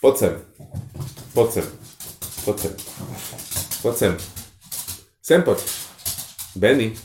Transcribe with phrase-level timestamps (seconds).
[0.00, 0.32] Poď sem.
[1.34, 1.66] Poď sem.
[2.44, 2.72] Poď sem.
[3.82, 4.16] Poď sem.
[5.20, 5.60] Sem poď.
[6.56, 6.96] Benny.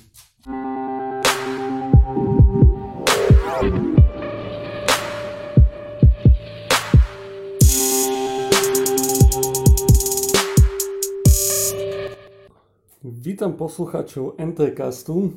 [13.03, 15.35] Vítam poslucháčov NTCastu.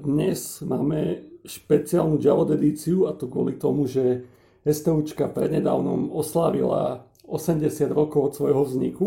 [0.00, 4.24] Dnes máme špeciálnu Java edíciu a to kvôli tomu, že
[4.64, 9.06] STUčka prednedávnom oslávila 80 rokov od svojho vzniku.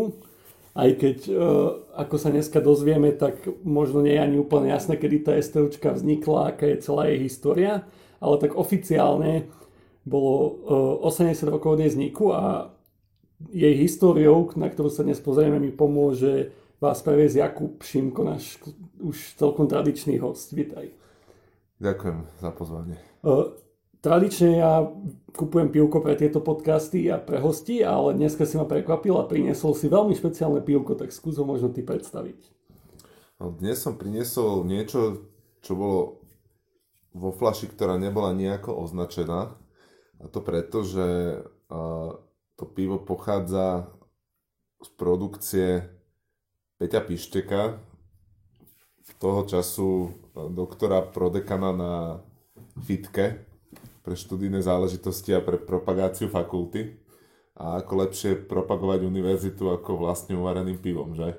[0.78, 1.34] Aj keď, e,
[1.98, 6.54] ako sa dneska dozvieme, tak možno nie je ani úplne jasné, kedy tá STUčka vznikla,
[6.54, 7.82] aká je celá jej história,
[8.22, 9.50] ale tak oficiálne
[10.06, 10.62] bolo
[11.02, 12.70] 80 e, rokov od jej vzniku a
[13.50, 18.62] jej históriou, na ktorú sa dnes pozrieme, mi pomôže vás previesť Jakub Šimko, náš
[19.02, 20.54] už celkom tradičný host.
[20.54, 20.90] Vítaj.
[21.78, 22.98] Ďakujem za pozvanie.
[23.22, 23.54] Uh,
[24.00, 24.86] tradične ja
[25.34, 29.74] kupujem pivko pre tieto podcasty a pre hosti, ale dneska si ma prekvapil a priniesol
[29.74, 32.40] si veľmi špeciálne pivko, tak skús ho možno ty predstaviť.
[33.38, 35.30] No, dnes som priniesol niečo,
[35.62, 36.00] čo bolo
[37.14, 39.54] vo flaši, ktorá nebola nejako označená.
[40.18, 41.38] A to preto, že
[42.58, 43.94] to pivo pochádza
[44.82, 45.66] z produkcie
[46.82, 47.78] Peťa Pišteka,
[49.18, 51.94] toho času doktora prodekana na
[52.82, 53.47] FITKE
[54.08, 56.96] pre študijné záležitosti a pre propagáciu fakulty.
[57.60, 61.36] A ako lepšie propagovať univerzitu ako vlastne uvareným pivom, že?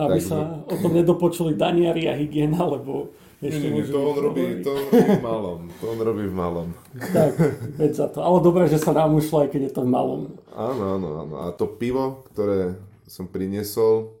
[0.00, 0.28] Aby Takže...
[0.32, 3.12] sa o tom nedopočuli daniari a hygiena, lebo
[3.44, 5.60] ešte nie, nie, to on, robí, to on robí v malom.
[5.68, 6.68] To on robí v malom.
[6.96, 7.32] Tak,
[7.76, 8.24] veď za to.
[8.24, 10.22] Ale dobré, že sa nám ušlo, aj keď je to v malom.
[10.56, 11.34] Áno, áno, áno.
[11.44, 14.16] A to pivo, ktoré som priniesol,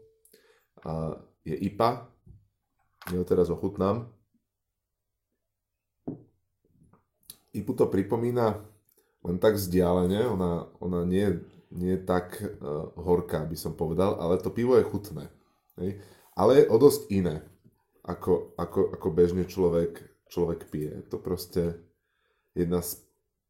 [0.84, 1.16] a
[1.48, 2.12] je IPA.
[3.08, 4.15] Ja ho teraz ochutnám.
[7.56, 8.60] IPu to pripomína
[9.26, 11.42] len tak vzdialene, ona, ona nie,
[11.74, 15.26] nie je tak uh, horká, by som povedal, ale to pivo je chutné.
[15.82, 15.98] Hej?
[16.38, 17.42] Ale je o dosť iné,
[18.06, 19.98] ako, ako, ako bežne človek,
[20.30, 21.02] človek pije.
[21.02, 21.82] Je to proste
[22.54, 23.02] jedna z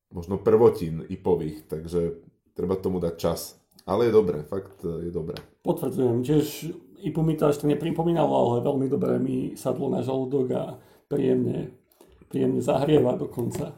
[0.08, 2.24] možno prvotín ipových, takže
[2.56, 3.60] treba tomu dať čas.
[3.84, 5.36] Ale je dobré, fakt je dobré.
[5.62, 6.72] Potvrdzujem, tiež
[7.04, 10.62] IPU mi to ešte nepripomínalo, ale veľmi dobre mi sadlo na žalúdok a
[11.06, 11.76] príjemne,
[12.32, 13.76] príjemne zahrieva dokonca.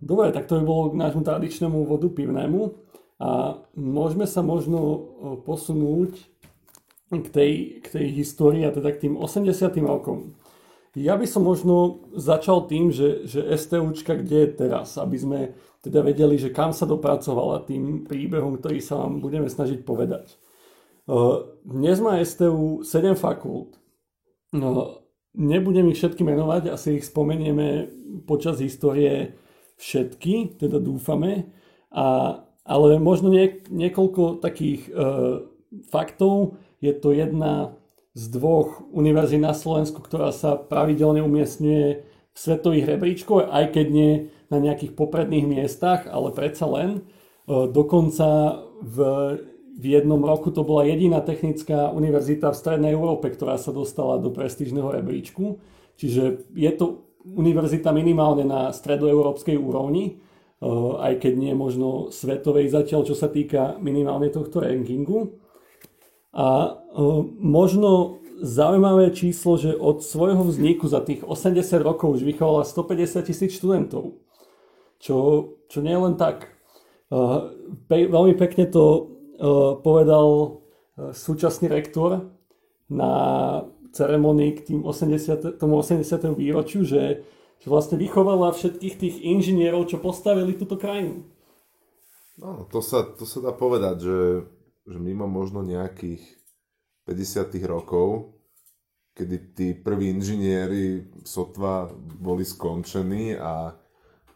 [0.00, 2.72] Dobre, tak to by bolo k nášmu tradičnému vodu pivnému
[3.20, 5.04] a môžeme sa možno
[5.44, 6.16] posunúť
[7.12, 7.52] k tej,
[7.84, 9.52] k tej histórii a teda k tým 80.
[9.84, 10.32] rokom.
[10.96, 15.40] Ja by som možno začal tým, že, že STUčka kde je teraz, aby sme
[15.84, 20.34] teda vedeli, že kam sa dopracovala tým príbehom, ktorý sa vám budeme snažiť povedať.
[21.64, 23.76] Dnes má STU 7 fakult.
[25.38, 27.86] Nebudem ich všetky menovať, asi ich spomenieme
[28.26, 29.38] počas histórie
[29.78, 31.54] všetky, teda dúfame.
[31.94, 35.46] A, ale možno nie, niekoľko takých uh,
[35.94, 36.58] faktov.
[36.82, 37.78] Je to jedna
[38.18, 41.86] z dvoch univerzí na Slovensku, ktorá sa pravidelne umiestňuje
[42.34, 44.12] v svetových rebríčkoch, aj keď nie
[44.50, 47.06] na nejakých popredných miestach, ale predsa len.
[47.46, 48.98] Uh, dokonca v
[49.78, 54.34] v jednom roku to bola jediná technická univerzita v Strednej Európe, ktorá sa dostala do
[54.34, 55.62] prestížneho rebríčku.
[55.94, 60.66] Čiže je to univerzita minimálne na stredoeurópskej úrovni, eh,
[60.98, 65.38] aj keď nie možno svetovej zatiaľ, čo sa týka minimálne tohto rankingu.
[66.34, 72.66] A eh, možno zaujímavé číslo, že od svojho vzniku za tých 80 rokov už vychovala
[72.66, 74.18] 150 tisíc študentov.
[74.98, 75.16] Čo,
[75.70, 76.50] čo nie je len tak.
[77.10, 79.17] Pe, veľmi pekne to
[79.80, 80.28] povedal
[80.98, 82.34] eh, súčasný rektor
[82.90, 83.12] na
[83.94, 86.04] ceremonii k tým 80, tomu 80.
[86.36, 87.24] výročiu, že,
[87.62, 91.24] že vlastne vychovala všetkých tých inžinierov, čo postavili túto krajinu.
[92.38, 94.20] No, to sa, to sa dá povedať, že,
[94.86, 96.22] že mimo možno nejakých
[97.08, 98.38] 50 rokov,
[99.18, 103.74] kedy tí prví inžinieri sotva boli skončení a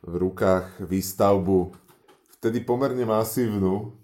[0.02, 1.70] v rukách výstavbu
[2.42, 3.94] vtedy pomerne masívnu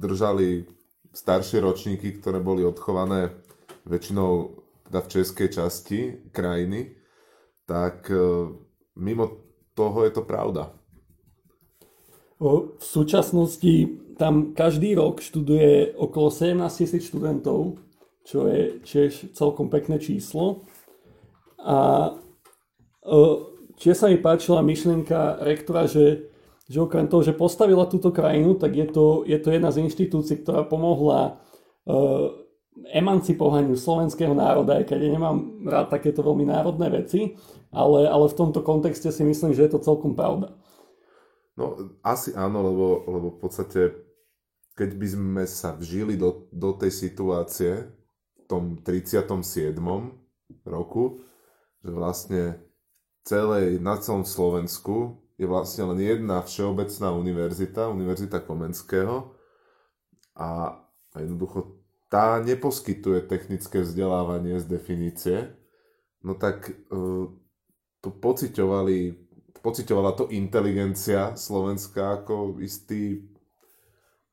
[0.00, 0.68] držali
[1.12, 3.32] staršie ročníky, ktoré boli odchované
[3.84, 5.98] väčšinou teda v českej časti
[6.32, 6.96] krajiny,
[7.64, 8.16] tak e,
[9.00, 9.40] mimo
[9.72, 10.72] toho je to pravda.
[12.42, 17.78] V súčasnosti tam každý rok študuje okolo 17 tisíc študentov,
[18.26, 20.66] čo je tiež celkom pekné číslo.
[21.62, 22.10] A
[23.78, 26.31] čiže sa mi páčila myšlienka rektora, že
[26.70, 30.42] že okrem toho, že postavila túto krajinu, tak je to, je to jedna z inštitúcií,
[30.42, 31.42] ktorá pomohla
[31.86, 32.42] uh,
[32.92, 37.36] emancipovaniu slovenského národa, aj keď nemám rád takéto veľmi národné veci,
[37.68, 40.56] ale, ale v tomto kontexte si myslím, že je to celkom pravda.
[41.52, 43.80] No, asi áno, lebo, lebo v podstate,
[44.72, 47.92] keď by sme sa vžili do, do tej situácie
[48.40, 49.76] v tom 37.
[50.64, 51.20] roku,
[51.84, 52.42] že vlastne
[53.28, 59.34] celej, na celom Slovensku je vlastne len jedna všeobecná univerzita, Univerzita Komenského
[60.38, 60.78] a
[61.18, 65.38] jednoducho tá neposkytuje technické vzdelávanie z definície,
[66.22, 67.26] no tak uh,
[67.98, 69.18] to pociťovali,
[69.58, 73.26] pociťovala to inteligencia slovenská ako istý,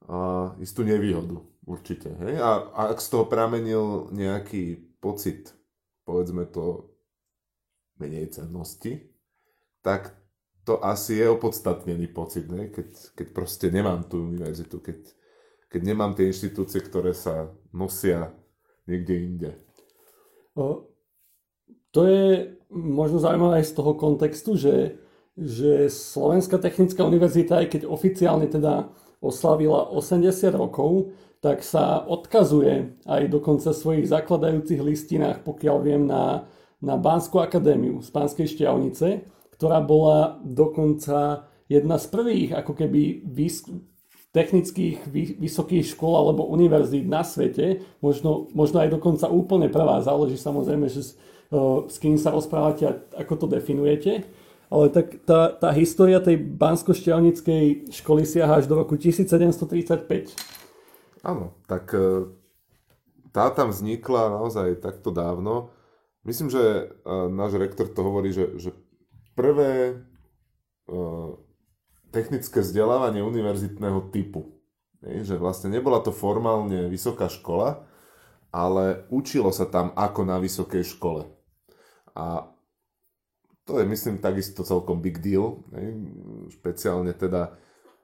[0.05, 2.13] uh, istú nevýhodu určite.
[2.21, 2.37] Hej?
[2.37, 5.57] A, a ak z toho pramenil nejaký pocit,
[6.05, 6.93] povedzme to,
[7.99, 9.11] menej cennosti,
[9.83, 10.18] tak
[10.69, 12.69] to asi je opodstatnený pocit, ne?
[12.69, 15.01] Keď, keď proste nemám tú univerzitu, keď,
[15.65, 18.29] keď nemám tie inštitúcie, ktoré sa nosia
[18.85, 19.51] niekde inde.
[20.53, 20.85] O,
[21.89, 25.01] to je možno zaujímavé aj z toho kontextu, že,
[25.33, 28.93] že Slovenská technická univerzita, aj keď oficiálne teda
[29.25, 36.45] oslavila 80 rokov, tak sa odkazuje aj dokonca v svojich zakladajúcich listinách, pokiaľ viem, na,
[36.77, 43.67] na Banskú akadémiu z Pánskej Šťavnice, ktorá bola dokonca jedna z prvých ako keby vys-
[44.31, 50.39] technických vy- vysokých škôl alebo univerzít na svete, možno, možno aj dokonca úplne prvá, záleží
[50.39, 51.11] samozrejme, že
[51.51, 54.23] uh, s kým sa rozprávate a ako to definujete.
[54.69, 56.93] Ale tak tá, tá história tej bansko
[57.89, 60.05] školy siaha až do roku 1735.
[61.25, 62.29] Áno, tak e,
[63.33, 65.73] tá tam vznikla naozaj takto dávno.
[66.21, 68.77] Myslím, že e, náš rektor to hovorí, že, že
[69.39, 69.95] prvé
[70.91, 71.39] uh,
[72.11, 74.59] technické vzdelávanie univerzitného typu.
[74.99, 77.87] Že vlastne nebola to formálne vysoká škola,
[78.51, 81.23] ale učilo sa tam ako na vysokej škole.
[82.19, 82.51] A
[83.63, 85.63] to je, myslím, takisto celkom big deal.
[85.71, 86.03] Ne?
[86.51, 87.55] Špeciálne teda,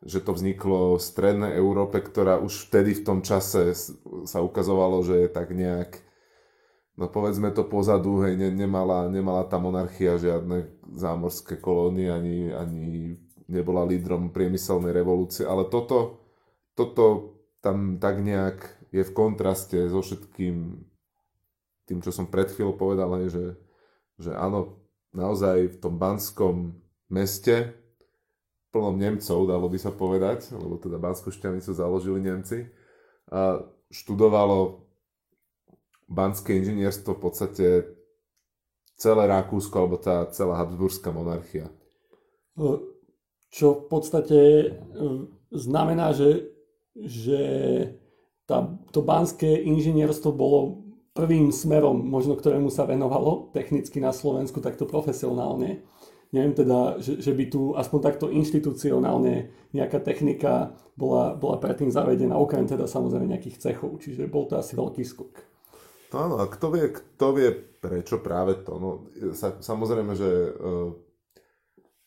[0.05, 3.73] že to vzniklo v strednej Európe, ktorá už vtedy v tom čase
[4.29, 6.04] sa ukazovalo, že je tak nejak
[6.95, 13.15] no povedzme to pozadu, hej, ne, nemala, nemala tá monarchia žiadne zámorské kolónie, ani, ani
[13.47, 16.24] nebola lídrom priemyselnej revolúcie, ale toto,
[16.74, 18.57] toto tam tak nejak
[18.95, 20.80] je v kontraste so všetkým
[21.86, 23.45] tým, čo som pred chvíľou povedal, hej, že,
[24.18, 24.81] že áno,
[25.13, 26.74] naozaj v tom banskom
[27.12, 27.75] meste
[28.74, 32.68] plnom Nemcov, dalo by sa povedať, lebo teda Banskú šťavnicu založili Nemci,
[33.31, 34.84] a študovalo
[36.05, 37.67] banské inžinierstvo v podstate
[38.95, 41.67] celé Rakúsko alebo tá celá Habsburská monarchia.
[43.51, 44.67] Čo v podstate e,
[45.51, 46.51] znamená, že,
[46.95, 47.41] že
[48.47, 50.85] tá, to banské inžinierstvo bolo
[51.15, 55.83] prvým smerom, možno ktorému sa venovalo technicky na Slovensku takto profesionálne.
[56.35, 62.35] Neviem teda, že, že by tu aspoň takto inštitucionálne nejaká technika bola, bola predtým zavedená,
[62.35, 65.54] okrem teda samozrejme nejakých cechov, čiže bol to asi veľký skok.
[66.13, 67.49] No áno, a kto vie, kto vie
[67.81, 68.77] prečo práve to?
[68.77, 68.89] No,
[69.33, 70.91] sa, samozrejme, že uh,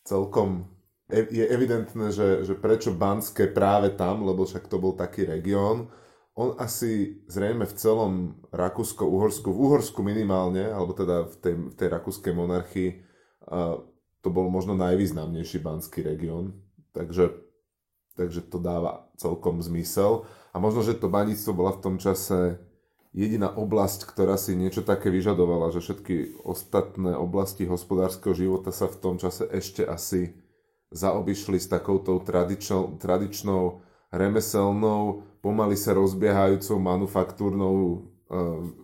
[0.07, 0.67] celkom
[1.09, 5.89] je evidentné, že, že prečo Banské práve tam, lebo však to bol taký región.
[6.37, 8.13] On asi zrejme v celom
[8.53, 12.89] Rakúsko-Uhorsku, v Uhorsku minimálne, alebo teda v tej, v tej rakúskej monarchii,
[13.49, 13.81] uh,
[14.21, 16.61] to bol možno najvýznamnejší banský región.
[16.93, 17.33] Takže,
[18.13, 20.29] takže to dáva celkom zmysel.
[20.53, 22.61] A možno, že to baníctvo bola v tom čase
[23.13, 28.97] jediná oblasť, ktorá si niečo také vyžadovala, že všetky ostatné oblasti hospodárskeho života sa v
[29.01, 30.37] tom čase ešte asi
[30.93, 37.97] zaobišli s takouto tradičnou, tradičnou remeselnou, pomaly sa rozbiehajúcou manufaktúrnou e,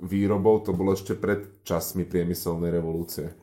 [0.05, 0.61] výrobou.
[0.61, 3.33] To bolo ešte pred časmi priemyselnej revolúcie.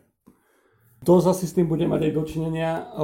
[1.03, 2.95] To zase s tým bude mať aj dočinenia.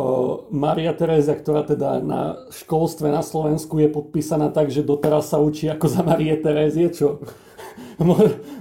[0.54, 5.66] Maria Teresa, ktorá teda na školstve na Slovensku je podpísaná tak, že doteraz sa učí
[5.66, 7.18] ako za Marie Terezie, čo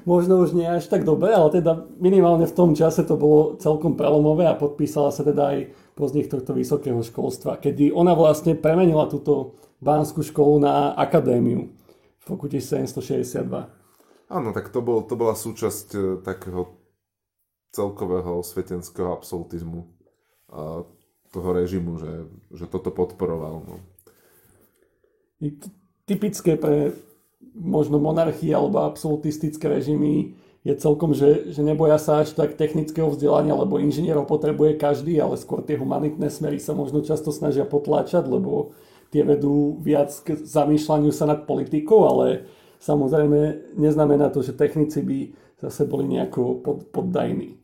[0.05, 3.93] možno už nie až tak dobre, ale teda minimálne v tom čase to bolo celkom
[3.97, 5.57] prelomové a podpísala sa teda aj
[5.97, 11.69] pozdních tohto vysokého školstva, kedy ona vlastne premenila túto Bánsku školu na akadémiu
[12.21, 13.45] v roku 1762.
[14.27, 16.75] Áno, tak to, bol, to bola súčasť e, takého
[17.71, 19.87] celkového svetenského absolutizmu
[20.51, 20.83] a
[21.31, 22.13] toho režimu, že,
[22.55, 23.63] že toto podporoval.
[23.67, 23.75] No.
[26.07, 26.95] Typické pre
[27.57, 33.55] možno monarchie alebo absolutistické režimy je celkom, že, že neboja sa až tak technického vzdelania,
[33.55, 38.75] lebo inžinierov potrebuje každý, ale skôr tie humanitné smery sa možno často snažia potláčať, lebo
[39.15, 42.51] tie vedú viac k zamýšľaniu sa nad politikou, ale
[42.83, 45.19] samozrejme neznamená to, že technici by
[45.63, 47.57] zase boli nejako pod, poddajní.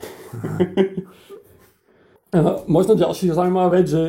[2.72, 4.04] možno ďalší zaujímavá vec, že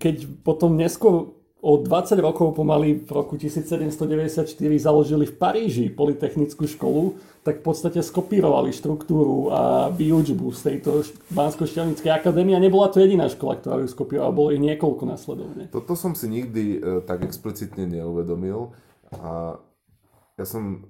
[0.00, 4.46] keď potom neskôr o 20 rokov pomaly v roku 1794
[4.78, 11.02] založili v Paríži Polytechnickú školu, tak v podstate skopírovali štruktúru a výučbu z tejto
[11.34, 11.66] bansko
[12.14, 12.54] akadémie.
[12.54, 15.62] A nebola to jediná škola, ktorá ju skopírovala, bolo ich niekoľko nasledovne.
[15.74, 18.70] Toto som si nikdy e, tak explicitne neuvedomil.
[19.18, 19.58] A
[20.38, 20.86] ja som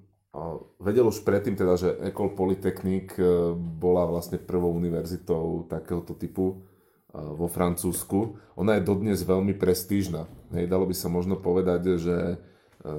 [0.79, 6.61] vedel už predtým teda, že Ecole Polytechnique e, bola vlastne prvou univerzitou takéhoto typu
[7.13, 8.37] vo Francúzsku.
[8.61, 10.29] Ona je dodnes veľmi prestížna.
[10.53, 12.37] Hej, dalo by sa možno povedať, že e,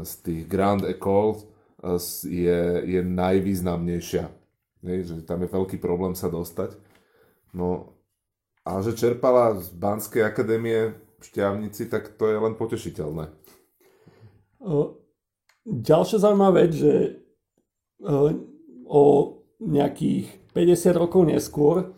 [0.06, 1.46] z tých Grand École
[2.25, 4.25] je, je najvýznamnejšia.
[4.84, 6.75] Hej, že tam je veľký problém sa dostať.
[7.54, 7.96] No
[8.66, 13.32] a že čerpala z Banskej akadémie v Šťavnici, tak to je len potešiteľné.
[15.66, 16.94] Ďalšia zaujímavá vec, že
[18.88, 19.04] o
[19.60, 21.92] nejakých 50 rokov neskôr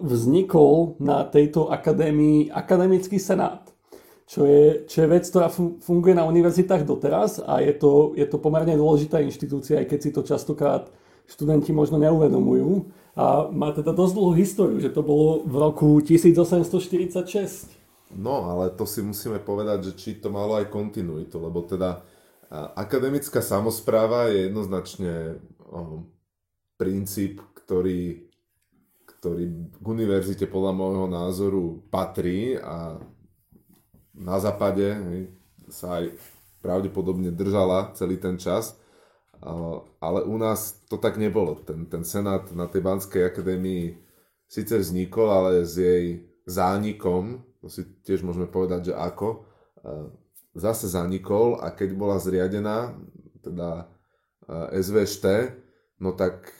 [0.00, 3.64] vznikol na tejto akadémii akademický senát,
[4.24, 5.48] čo je, čo je vec, ktorá
[5.80, 10.10] funguje na univerzitách doteraz a je to, je to pomerne dôležitá inštitúcia, aj keď si
[10.12, 10.88] to častokrát
[11.24, 12.88] študenti možno neuvedomujú.
[13.14, 17.70] A má teda dosť dlhú históriu, že to bolo v roku 1846.
[18.18, 22.02] No, ale to si musíme povedať, že či to malo aj kontinuitu, lebo teda
[22.74, 25.38] akademická samozpráva je jednoznačne
[26.74, 28.33] princíp, ktorý
[29.24, 33.00] ktorý k univerzite podľa môjho názoru patrí a
[34.12, 35.32] na západe hej,
[35.72, 36.12] sa aj
[36.60, 38.76] pravdepodobne držala celý ten čas,
[39.96, 41.56] ale u nás to tak nebolo.
[41.64, 43.96] Ten, ten senát na tej Banskej akadémii
[44.44, 49.48] síce vznikol, ale s jej zánikom, to si tiež môžeme povedať, že ako,
[50.52, 52.92] zase zanikol a keď bola zriadená,
[53.40, 53.88] teda
[54.68, 55.56] SVŠT,
[56.04, 56.52] no tak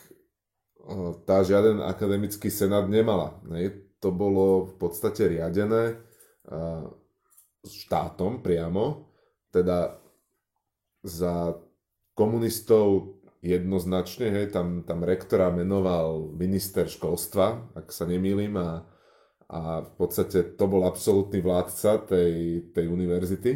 [1.25, 3.41] tá žiaden akademický senát nemala.
[4.05, 5.97] To bolo v podstate riadené
[7.65, 9.09] štátom priamo,
[9.49, 9.97] teda
[11.01, 11.57] za
[12.13, 18.85] komunistov jednoznačne, hej, tam, tam rektora menoval minister školstva, ak sa nemýlim, a,
[19.53, 23.53] a v podstate to bol absolútny vládca tej, tej univerzity.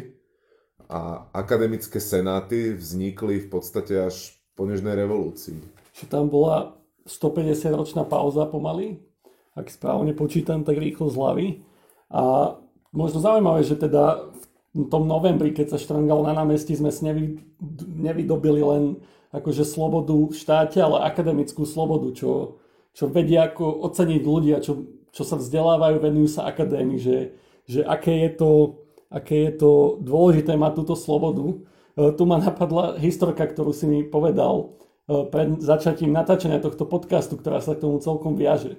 [0.89, 5.61] A akademické senáty vznikli v podstate až po nežnej revolúcii.
[5.93, 8.99] Že tam bola 150 ročná pauza pomaly,
[9.55, 11.47] ak správne počítam tak rýchlo z hlavy.
[12.09, 12.55] A
[12.95, 14.31] možno zaujímavé, že teda
[14.73, 17.41] v tom novembri, keď sa štrangalo na námestí, sme si nevy,
[17.89, 18.83] nevydobili len
[19.33, 22.61] akože slobodu v štáte, ale akademickú slobodu, čo,
[22.93, 27.17] čo vedia ako oceniť ľudia, čo, čo sa vzdelávajú, venujú sa akadémii, že,
[27.65, 28.51] že aké, je to,
[29.09, 31.45] aké je to dôležité mať túto slobodu.
[31.45, 31.55] E,
[32.17, 34.78] tu ma napadla historka, ktorú si mi povedal
[35.09, 38.77] pred začatím natáčania tohto podcastu, ktorá sa k tomu celkom viaže.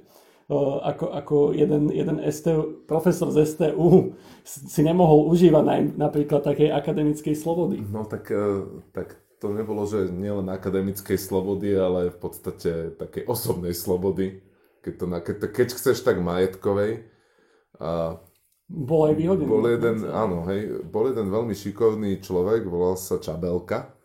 [0.51, 7.79] Ako, ako jeden, jeden STU, profesor z STU si nemohol užívať napríklad takej akademickej slobody.
[7.87, 13.79] No tak, e, tak to nebolo, že nielen akademickej slobody, ale v podstate takej osobnej
[13.79, 14.43] slobody.
[14.83, 17.07] Keď, to, keď, keď chceš, tak majetkovej.
[17.79, 18.19] A
[18.67, 19.47] bol aj výhodený.
[19.47, 24.00] Bol jeden, áno, hej, bol jeden veľmi šikovný človek, volal sa Čabelka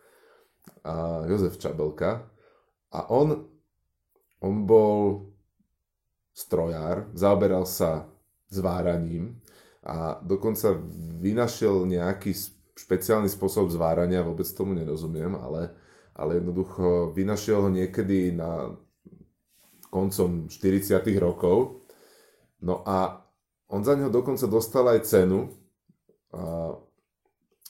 [0.86, 2.30] a Jozef Čabelka
[2.94, 3.44] a on,
[4.40, 5.28] on bol
[6.30, 8.06] strojár, zaoberal sa
[8.46, 9.42] zváraním
[9.82, 10.78] a dokonca
[11.22, 12.34] vynašiel nejaký
[12.76, 15.74] špeciálny spôsob zvárania, vôbec tomu nerozumiem, ale,
[16.12, 18.76] ale jednoducho vynašiel ho niekedy na
[19.88, 21.88] koncom 40 rokov.
[22.60, 23.24] No a
[23.72, 25.56] on za neho dokonca dostal aj cenu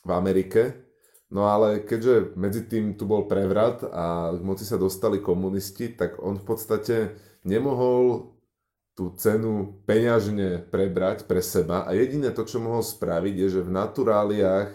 [0.02, 0.86] v Amerike
[1.26, 6.23] No ale keďže medzi tým tu bol prevrat a k moci sa dostali komunisti, tak
[6.23, 6.97] on v podstate
[7.42, 8.30] nemohol
[8.95, 13.75] tú cenu peňažne prebrať pre seba a jediné to, čo mohol spraviť, je, že v
[13.75, 14.71] naturáliách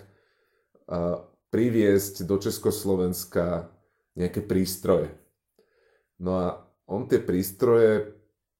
[1.49, 3.71] priviesť do Československa
[4.19, 5.15] nejaké prístroje.
[6.19, 6.45] No a
[6.85, 8.11] on tie prístroje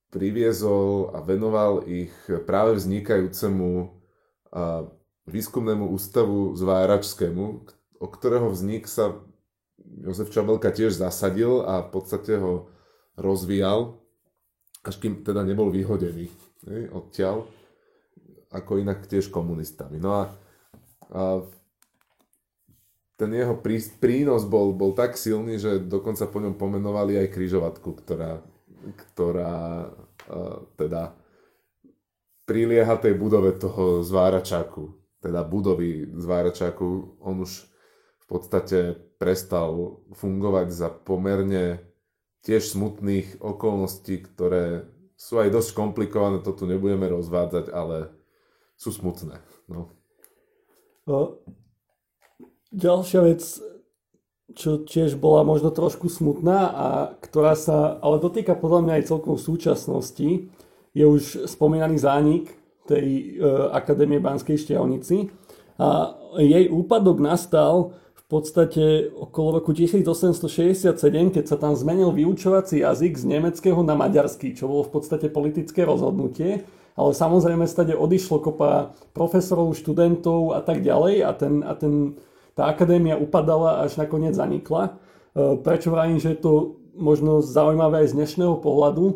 [0.10, 2.16] priviezol a venoval ich
[2.48, 4.00] práve vznikajúcemu
[5.28, 7.68] výskumnému ústavu zváračskému,
[8.02, 9.22] o ktorého vznik sa
[10.02, 12.74] Jozef Čabelka tiež zasadil a v podstate ho
[13.18, 14.02] rozvíjal,
[14.82, 16.30] až kým teda nebol vyhodený
[16.66, 17.46] ne, odtiaľ,
[18.50, 20.02] ako inak tiež komunistami.
[20.02, 20.24] No a,
[21.14, 21.22] a
[23.22, 27.90] ten jeho prí, prínos bol, bol tak silný, že dokonca po ňom pomenovali aj kryžovatku,
[28.02, 28.42] ktorá,
[28.98, 29.54] ktorá
[30.26, 31.14] a, teda
[32.50, 37.22] prilieha tej budove toho zváračáku, teda budovy zváračáku.
[37.22, 37.71] On už
[38.32, 41.84] podstate prestal fungovať za pomerne
[42.42, 44.88] tiež smutných okolností, ktoré
[45.20, 48.10] sú aj dosť komplikované, to tu nebudeme rozvádzať, ale
[48.74, 49.38] sú smutné.
[49.70, 49.94] No.
[52.74, 53.44] Ďalšia vec,
[54.58, 56.88] čo tiež bola možno trošku smutná a
[57.22, 60.50] ktorá sa ale dotýka podľa mňa aj celkom súčasnosti,
[60.92, 62.52] je už spomínaný zánik
[62.90, 65.32] tej e, Akadémie Banskej Štiavnici
[65.80, 67.96] a jej úpadok nastal
[68.32, 70.96] podstate okolo roku 1867,
[71.36, 75.84] keď sa tam zmenil vyučovací jazyk z nemeckého na maďarský, čo bolo v podstate politické
[75.84, 76.64] rozhodnutie
[76.96, 82.20] ale samozrejme stade odišlo kopa profesorov, študentov a tak ďalej a, ten, a ten,
[82.56, 84.92] tá akadémia upadala až nakoniec zanikla.
[85.32, 86.54] E, prečo vravím, že je to
[86.94, 89.16] možno zaujímavé aj z dnešného pohľadu, e,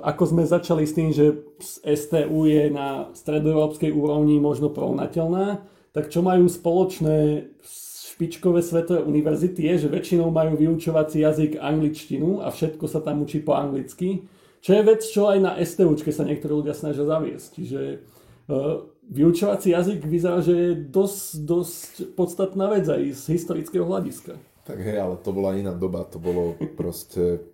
[0.00, 1.44] ako sme začali s tým, že
[1.84, 5.60] STU je na stredoeurópskej úrovni možno porovnateľná,
[5.92, 7.52] tak čo majú spoločné
[8.14, 13.42] špičkové svetové univerzity je, že väčšinou majú vyučovací jazyk angličtinu a všetko sa tam učí
[13.42, 14.30] po anglicky.
[14.62, 17.48] Čo je vec, čo aj na STUčke sa niektorí ľudia snažia zaviesť.
[17.58, 17.80] Čiže
[18.48, 24.38] uh, vyučovací jazyk vyzerá, že je dosť, dosť podstatná vec aj z historického hľadiska.
[24.64, 26.06] Tak hej, ale to bola iná doba.
[26.08, 27.44] To bolo proste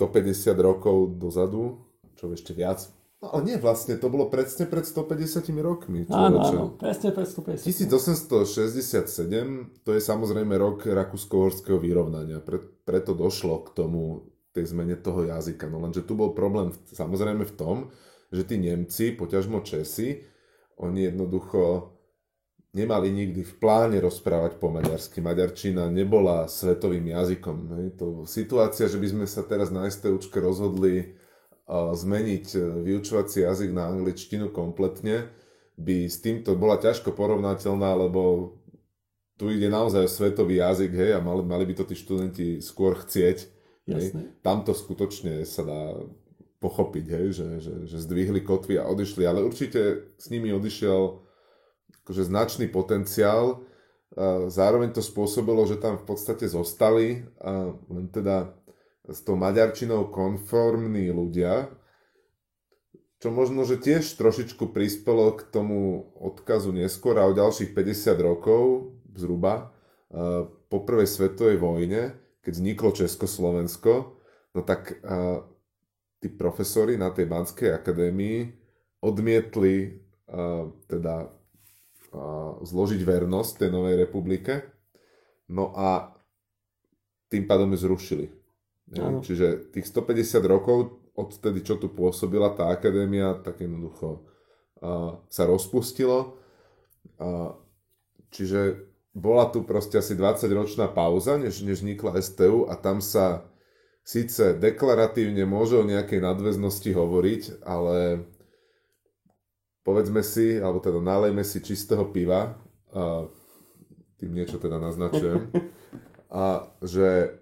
[0.00, 1.84] 150 rokov dozadu,
[2.16, 2.88] čo ešte viac.
[3.24, 6.04] No ale nie vlastne, to bolo presne pred 150 rokmi.
[6.12, 7.64] Áno, áno, presne pred 150.
[7.64, 12.44] 1867, to je samozrejme rok Rakúsko-Horského vyrovnania.
[12.44, 15.68] Pre, preto došlo k tomu, tej zmene toho jazyka.
[15.68, 17.76] No lenže tu bol problém samozrejme v tom,
[18.32, 20.24] že tí Nemci, poťažmo Česi,
[20.80, 21.92] oni jednoducho
[22.72, 25.20] nemali nikdy v pláne rozprávať po maďarsky.
[25.20, 27.56] Maďarčina nebola svetovým jazykom.
[27.76, 27.86] Hej.
[28.00, 31.16] To situácia, že by sme sa teraz na STUčke rozhodli
[31.70, 35.26] zmeniť e, vyučovací jazyk na angličtinu kompletne,
[35.76, 38.54] by s týmto bola ťažko porovnateľná, lebo
[39.36, 42.96] tu ide naozaj o svetový jazyk, hej, a mali, mali by to tí študenti skôr
[42.96, 43.38] chcieť.
[43.86, 44.14] Hej.
[44.40, 45.82] Tam to skutočne sa dá
[46.58, 51.20] pochopiť, hej, že, že, že zdvihli kotvy a odišli, ale určite s nimi odišiel
[52.06, 53.66] akože značný potenciál.
[54.16, 58.56] A zároveň to spôsobilo, že tam v podstate zostali a len teda
[59.06, 61.70] s tou maďarčinou konformní ľudia,
[63.16, 68.92] čo možno, že tiež trošičku prispelo k tomu odkazu neskôr a o ďalších 50 rokov
[69.16, 69.72] zhruba
[70.68, 72.12] po prvej svetovej vojne,
[72.44, 74.20] keď vzniklo Československo,
[74.52, 75.00] no tak
[76.20, 78.52] tí profesori na tej Banskej akadémii
[79.00, 80.04] odmietli
[80.86, 81.32] teda
[82.60, 84.60] zložiť vernosť tej novej republike,
[85.48, 86.12] no a
[87.32, 88.26] tým pádom ju zrušili.
[88.94, 94.22] Čiže tých 150 rokov odtedy, čo tu pôsobila tá akadémia, tak jednoducho
[95.26, 96.38] sa rozpustilo.
[98.30, 103.48] čiže bola tu proste asi 20-ročná pauza, než, než vznikla STU a tam sa
[104.04, 108.28] síce deklaratívne môže o nejakej nadväznosti hovoriť, ale
[109.88, 112.60] povedzme si, alebo teda nalejme si čistého piva,
[112.92, 113.24] a
[114.20, 115.48] tým niečo teda naznačujem,
[116.44, 117.40] a že,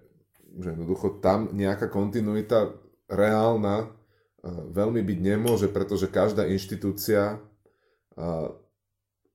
[0.55, 2.73] že jednoducho tam nejaká kontinuita
[3.11, 3.91] reálna
[4.45, 7.41] veľmi byť nemôže, pretože každá inštitúcia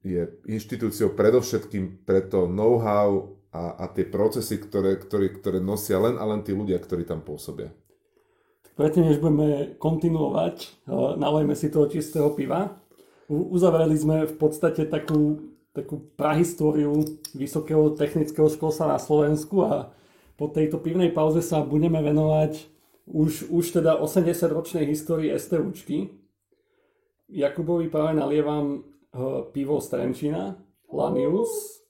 [0.00, 6.24] je inštitúciou predovšetkým preto know-how a, a tie procesy, ktoré, ktoré, ktoré nosia len a
[6.24, 7.74] len tí ľudia, ktorí tam pôsobia.
[8.78, 12.80] Predtým, než budeme kontinuovať, eh, nalejme si toho čistého piva.
[13.28, 19.94] Uzavreli sme v podstate takú, takú prahistóriu Vysokého technického školstva na Slovensku a
[20.40, 22.64] po tejto pivnej pauze sa budeme venovať
[23.04, 26.16] už, už teda 80-ročnej histórii STUčky.
[27.28, 28.88] Jakubovi práve nalievam
[29.52, 30.56] pivo z Trenčína,
[30.88, 31.84] Lanius,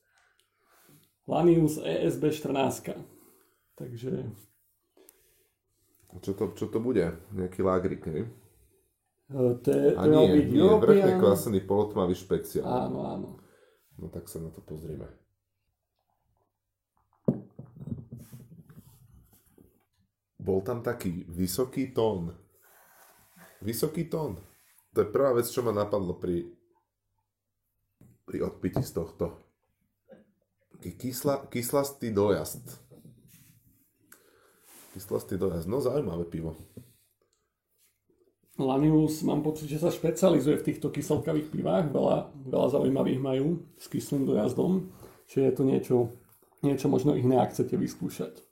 [1.30, 2.98] Lanius ESB 14.
[3.78, 4.10] Takže...
[6.18, 7.06] Čo to, čo to bude?
[7.30, 8.26] Nejaký lágrik, hej?
[9.30, 12.66] To je, A nie, nie, vrchne kvasený polotmavý špeciál.
[12.66, 13.28] Áno, áno.
[13.94, 15.06] No tak sa na to pozrieme.
[20.40, 22.32] Bol tam taký vysoký tón.
[23.60, 24.40] Vysoký tón.
[24.96, 26.48] To je prvá vec, čo ma napadlo pri
[28.30, 29.34] pri odpiti z tohto.
[30.78, 32.62] Kysla, kyslastý dojazd.
[34.94, 35.66] Kyslastý dojazd.
[35.66, 36.54] No zaujímavé pivo.
[38.54, 41.90] Lanius mám pocit, že sa špecializuje v týchto kyselkavých pivách.
[41.90, 44.94] Veľa, veľa zaujímavých majú s kyslým dojazdom.
[45.26, 45.96] Čiže je to niečo,
[46.62, 48.46] niečo možno iné, ak chcete vyskúšať.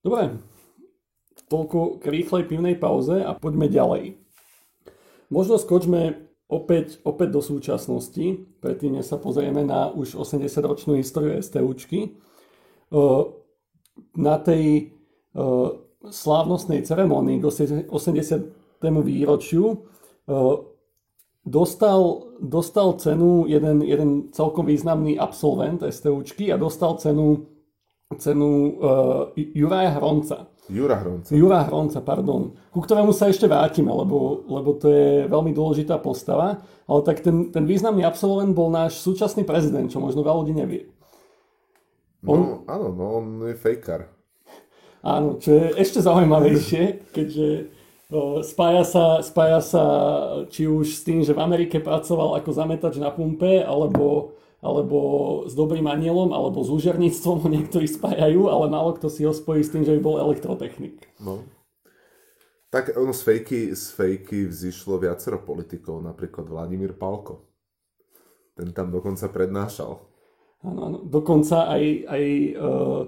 [0.00, 0.40] Dobre,
[1.52, 4.16] toľko k rýchlej pivnej pauze a poďme ďalej.
[5.28, 12.16] Možno skočme opäť, opäť do súčasnosti, predtým sa pozrieme na už 80-ročnú históriu STUčky.
[14.16, 14.96] Na tej
[16.04, 17.44] slávnostnej ceremonii k
[17.88, 17.88] 80.
[18.82, 19.88] výročiu
[21.44, 22.00] dostal,
[22.40, 27.48] dostal cenu jeden, jeden celkom významný absolvent STUčky a dostal cenu,
[28.18, 30.48] cenu uh, Juraja Hronca.
[30.70, 31.30] Jura Hronca.
[31.34, 32.54] Jura Hronca, pardon.
[32.70, 36.62] Ku ktorému sa ešte vrátime, lebo, lebo to je veľmi dôležitá postava.
[36.86, 40.88] Ale tak ten, ten významný absolvent bol náš súčasný prezident, čo možno veľa ľudí nevie.
[42.24, 42.38] On...
[42.38, 44.08] No, áno, no on je fejkar.
[45.02, 47.46] Áno, čo je ešte zaujímavejšie, keďže
[48.44, 49.84] Spája sa, spája sa
[50.52, 54.98] či už s tým, že v Amerike pracoval ako zametač na pumpe, alebo, alebo
[55.50, 59.66] s dobrým anielom, alebo s úžerníctvom ho niektorí spájajú, ale málo kto si ho spojí
[59.66, 61.02] s tým, že by bol elektrotechnik.
[61.18, 61.42] No.
[62.70, 67.44] Tak ono z fejky, z fejky vzýšlo viacero politikov, napríklad Vladimír Palko.
[68.56, 69.98] Ten tam dokonca prednášal.
[70.62, 70.98] Áno, áno.
[71.04, 73.00] Dokonca aj, aj uh,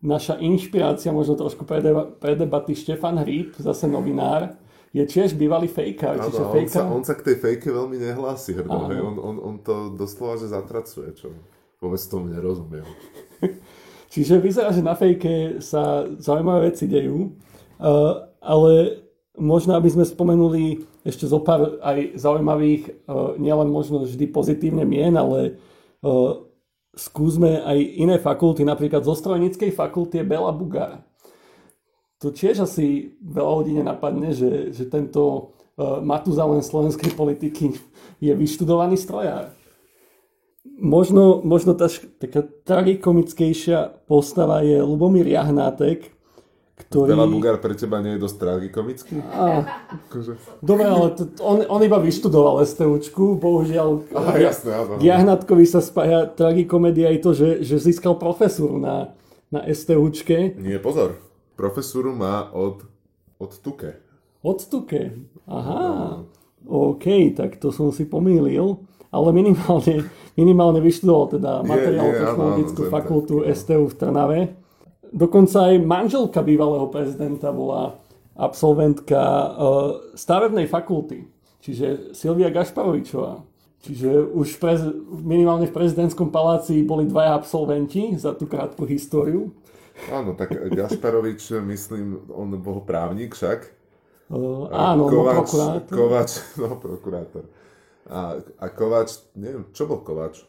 [0.00, 4.58] naša inšpirácia, možno trošku pre, deba, pre debaty, Štefan Hríb, zase novinár,
[4.92, 6.20] je tiež bývalý fejkár.
[6.20, 6.68] Áno, čiže fejka...
[6.68, 9.00] on, sa, on sa k tej fejke veľmi nehlási hrdo, hej?
[9.00, 11.32] On, on, on to doslova, že zatracuje, čo
[11.80, 12.84] vôbec tomu nerozumiem.
[14.12, 17.32] čiže vyzerá, že na fejke sa zaujímavé veci dejú,
[17.80, 19.02] uh, ale
[19.40, 25.16] možno, aby sme spomenuli ešte zo pár aj zaujímavých, uh, nielen možno vždy pozitívne mien,
[25.16, 25.56] ale
[26.04, 26.44] uh,
[26.92, 31.00] skúsme aj iné fakulty, napríklad zo strojníckej fakulty je Bela Bugara.
[32.22, 37.74] To tiež asi veľa ľudí nenapadne, že, že tento uh, Matuzalen slovenskej politiky
[38.22, 39.50] je vyštudovaný strojár.
[40.78, 41.90] Možno, možno tá,
[42.22, 46.14] taká tragikomickejšia postava je Lubomír Jahnátek,
[46.86, 47.18] ktorý...
[47.18, 49.14] Bela Bugár pre teba nie je dosť tragikomický?
[49.34, 49.66] A...
[50.06, 50.38] Akože...
[50.62, 55.02] Dobre, ale to, on, on iba vyštudoval STUčku, bohužiaľ Aha, jasné, áno.
[55.02, 59.10] Jahnatkovi sa spája tragikomédia aj to, že, že získal profesúru na,
[59.50, 60.54] na STUčke.
[60.62, 61.31] Nie, pozor.
[61.54, 62.86] Profesúru má od,
[63.38, 64.00] od Tuke.
[64.42, 65.16] Od Tuke?
[65.46, 65.80] Aha.
[65.82, 66.30] No.
[66.62, 68.78] OK, tak to som si pomýlil.
[69.12, 70.08] Ale minimálne,
[70.40, 74.40] minimálne vyštudoval teda materiálno-technologickú fakultu STU v Trnave
[75.12, 78.00] Dokonca aj manželka bývalého prezidenta bola
[78.32, 79.52] absolventka uh,
[80.16, 81.28] stavebnej fakulty,
[81.60, 83.44] čiže Silvia Gašparovičová.
[83.84, 84.80] Čiže už prez,
[85.20, 89.52] minimálne v prezidentskom paláci boli dvaja absolventi za tú krátku históriu.
[90.10, 93.82] Áno, tak Gašparovič, myslím, on bol právnik však.
[94.32, 95.94] Uh, áno, Kovač, no prokurátor.
[95.94, 96.30] Kovač,
[96.62, 97.44] no prokurátor.
[98.08, 100.42] A, a Kovač, neviem, čo bol Kovač?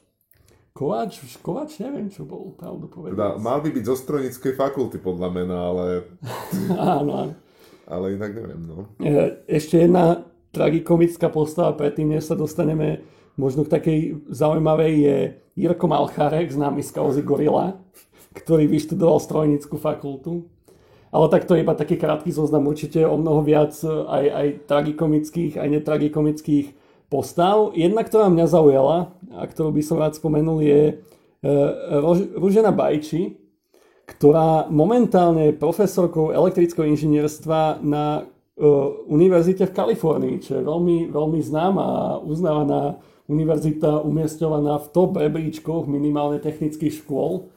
[0.74, 3.14] Kováč, Kováč neviem, čo bol, pravdu povedať.
[3.14, 5.86] Teda, mal by byť zo strojníckej fakulty podľa mena, ale...
[6.98, 7.34] áno, áno.
[7.84, 8.90] Ale inak neviem, no.
[8.98, 13.04] E, ešte jedna tragikomická postava, predtým, než sa dostaneme
[13.36, 14.00] možno k takej
[14.32, 15.18] zaujímavej, je
[15.60, 17.78] Jirko Malcharek, známy z kauzy Gorila,
[18.34, 20.50] ktorý vyštudoval strojníckú fakultu.
[21.14, 25.62] Ale tak to je iba taký krátky zoznam, určite o mnoho viac aj, aj tragikomických,
[25.62, 26.68] aj netragikomických
[27.14, 27.70] postav.
[27.78, 30.94] Jedna, ktorá mňa zaujala a ktorú by som rád spomenul, je e,
[32.34, 33.38] Ružena Bajči,
[34.10, 38.26] ktorá momentálne je profesorkou elektrického inžinierstva na
[38.58, 38.66] e,
[39.06, 42.98] univerzite v Kalifornii, čo je veľmi, veľmi známa a uznávaná
[43.30, 47.53] univerzita umiestňovaná v top rebríčkoch minimálne technických škôl.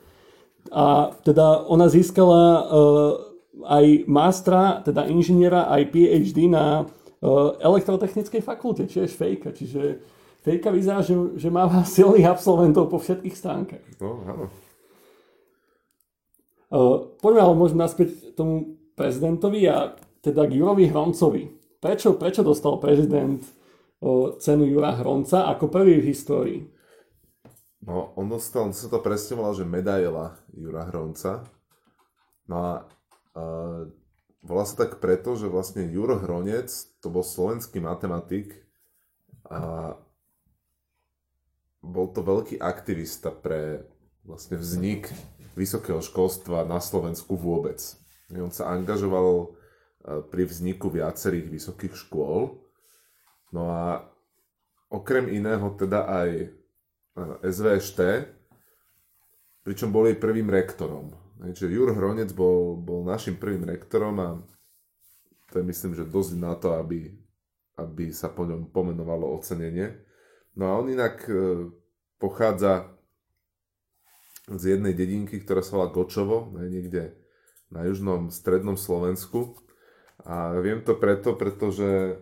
[0.73, 2.67] A teda ona získala uh,
[3.67, 6.87] aj mástra, teda inžiniera, aj PhD na
[7.61, 9.51] elektrotechnickej fakulte, čiže fejka.
[9.57, 10.05] Čiže
[10.45, 13.85] fejka vyzerá, že, že má silných absolventov po všetkých stránkach.
[13.99, 14.47] No, áno.
[17.23, 21.55] Poďme ale môžeme naspäť tomu prezidentovi a teda k Jurovi Hroncovi.
[21.79, 23.39] Prečo, prečo dostal prezident
[24.43, 26.61] cenu Jura Hronca ako prvý v histórii?
[27.85, 31.45] No, on dostal, on sa to presne volá, že medaila Jura Hronca.
[32.49, 32.71] No a
[33.37, 33.85] uh,
[34.47, 36.71] Volá sa tak preto, že vlastne Juro Hronec
[37.03, 38.63] to bol slovenský matematik
[39.51, 39.99] a
[41.83, 43.83] bol to veľký aktivista pre
[44.23, 45.11] vlastne vznik
[45.59, 47.83] vysokého školstva na Slovensku vôbec.
[48.31, 49.47] On sa angažoval e,
[50.31, 52.63] pri vzniku viacerých vysokých škôl.
[53.51, 54.07] No a
[54.95, 56.55] okrem iného teda aj
[57.17, 58.01] SVŠT,
[59.65, 61.11] pričom boli prvým rektorom.
[61.41, 64.29] Čiže Jur Hronec bol, bol našim prvým rektorom a
[65.53, 67.13] to je myslím, že dosť na to, aby,
[67.81, 69.97] aby sa po ňom pomenovalo ocenenie.
[70.57, 71.69] No a on inak e,
[72.17, 72.93] pochádza
[74.49, 77.19] z jednej dedinky, ktorá sa volá Gočovo, niekde
[77.69, 79.59] na južnom strednom Slovensku.
[80.25, 82.13] A viem to preto, pretože e,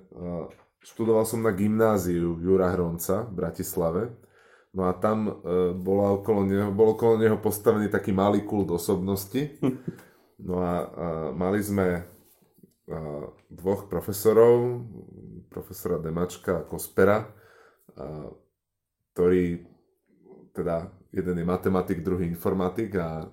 [0.82, 4.02] študoval som na gymnáziu Jura Hronca v Bratislave
[4.74, 5.32] No a tam e,
[5.72, 9.40] bola okolo neho, bol okolo neho postavený taký malý kult osobnosti.
[10.34, 12.04] No a, a mali sme
[13.48, 14.84] dvoch profesorov,
[15.48, 17.24] profesora Demačka a Kospera,
[19.14, 19.64] ktorí,
[20.52, 23.30] teda jeden je matematik, druhý informatik a,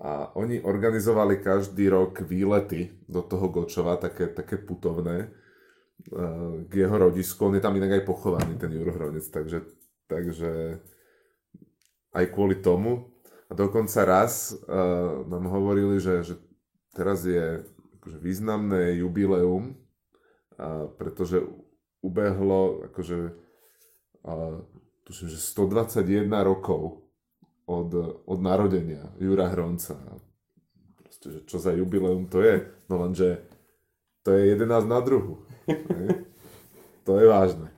[0.00, 5.30] a oni organizovali každý rok výlety do toho Gočova, také, také putovné,
[6.66, 7.46] k jeho rodisku.
[7.46, 9.62] On je tam inak aj pochovaný, ten Juro Hronec, takže,
[10.06, 10.80] takže
[12.14, 13.10] aj kvôli tomu.
[13.50, 16.34] A dokonca raz uh, nám hovorili, že, že
[16.96, 17.60] teraz je
[18.00, 19.76] akože významné jubileum,
[20.54, 21.42] a pretože
[22.04, 23.34] ubehlo akože
[24.24, 24.60] a,
[25.04, 27.04] tuším, že 121 rokov
[27.66, 27.90] od,
[28.24, 29.96] od narodenia Jura Hronca.
[31.00, 32.64] Proste, že čo za jubileum to je?
[32.88, 33.44] No lenže
[34.24, 35.44] to je 11 na druhu.
[37.08, 37.73] to je vážne.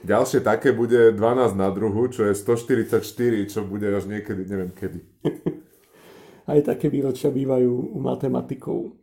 [0.00, 3.04] Ďalšie také bude 12 na druhu, čo je 144,
[3.52, 5.00] čo bude až niekedy, neviem kedy.
[6.50, 8.96] Aj také výročia bývajú u matematikov.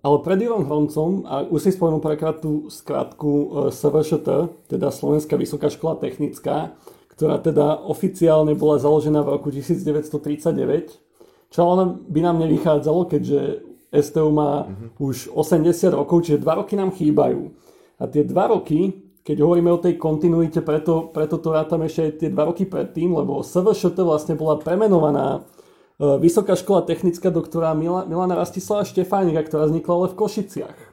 [0.00, 4.28] Ale pred Jurom Hroncom, a už si spomenul prekrát tú skratku e, SVŠT,
[4.72, 6.72] teda Slovenská vysoká škola technická,
[7.12, 13.60] ktorá teda oficiálne bola založená v roku 1939, čo ale by nám nevychádzalo, keďže
[13.92, 15.12] STU má uh-huh.
[15.12, 17.52] už 80 rokov, čiže 2 roky nám chýbajú.
[18.00, 22.12] A tie 2 roky, keď hovoríme o tej kontinuite, preto, preto to rátam ešte aj
[22.18, 25.46] tie 2 roky predtým, lebo SVŠT vlastne bola premenovaná
[26.02, 30.78] E, Vysoká škola technická doktora Milana Rastislava Štefánika, ktorá vznikla ale v Košiciach.
[30.78, 30.86] E,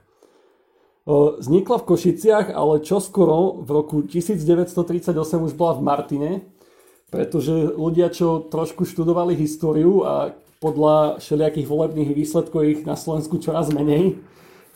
[1.42, 6.32] vznikla v Košiciach, ale čoskoro v roku 1938 už bola v Martine,
[7.10, 13.72] pretože ľudia, čo trošku študovali históriu a podľa všelijakých volebných výsledkov ich na Slovensku čoraz
[13.74, 14.20] menej,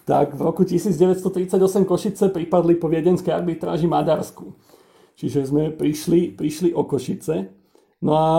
[0.03, 1.55] tak v roku 1938
[1.87, 4.51] Košice pripadli po viedenskej arbitráži Maďarsku.
[5.15, 7.47] Čiže sme prišli, prišli o Košice.
[8.03, 8.29] No a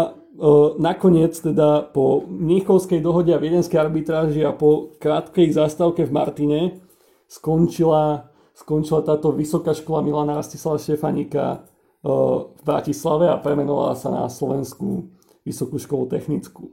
[0.77, 6.61] nakoniec teda po Mníchovskej dohode a viedenskej arbitráži a po krátkej zastávke v Martine
[7.31, 11.65] skončila, skončila táto vysoká škola Milana Rastislava Štefanika
[12.05, 15.09] v Bratislave a premenovala sa na Slovenskú
[15.47, 16.69] vysokú školu technickú.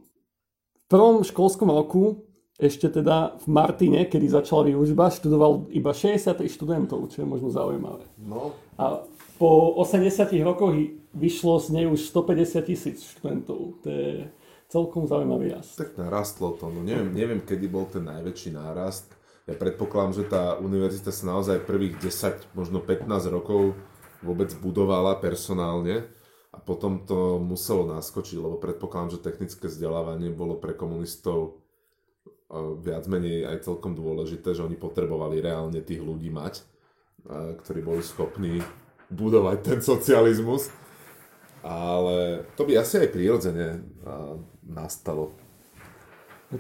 [0.76, 2.28] V prvom školskom roku
[2.62, 8.06] ešte teda v Martine, kedy začala výužba, študoval iba 63 študentov, čo je možno zaujímavé.
[8.22, 8.54] No.
[8.78, 9.02] A
[9.42, 10.78] po 80 rokoch
[11.18, 13.82] vyšlo z nej už 150 tisíc študentov.
[13.82, 14.30] To je
[14.70, 15.82] celkom zaujímavý rast.
[15.82, 16.70] Tak narastlo to.
[16.70, 19.10] No neviem, neviem, kedy bol ten najväčší nárast.
[19.50, 23.74] Ja predpokladám, že tá univerzita sa naozaj prvých 10, možno 15 rokov
[24.22, 26.06] vôbec budovala personálne
[26.54, 31.61] a potom to muselo naskočiť, lebo predpokladám, že technické vzdelávanie bolo pre komunistov
[32.84, 36.62] viac menej aj celkom dôležité, že oni potrebovali reálne tých ľudí mať,
[37.32, 38.60] ktorí boli schopní
[39.08, 40.72] budovať ten socializmus
[41.62, 43.86] ale to by asi aj prirodzene
[44.66, 45.34] nastalo.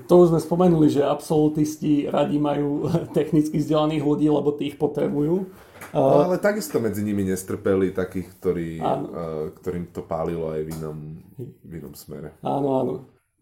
[0.07, 5.51] To už sme spomenuli, že absolutisti radi majú technicky vzdelaných ľudí, lebo tých potrebujú.
[5.91, 8.69] No, ale takisto medzi nimi nestrpeli takých, ktorí,
[9.59, 10.97] ktorým to pálilo aj v inom,
[11.67, 12.31] v inom smere.
[12.39, 12.93] Áno, áno.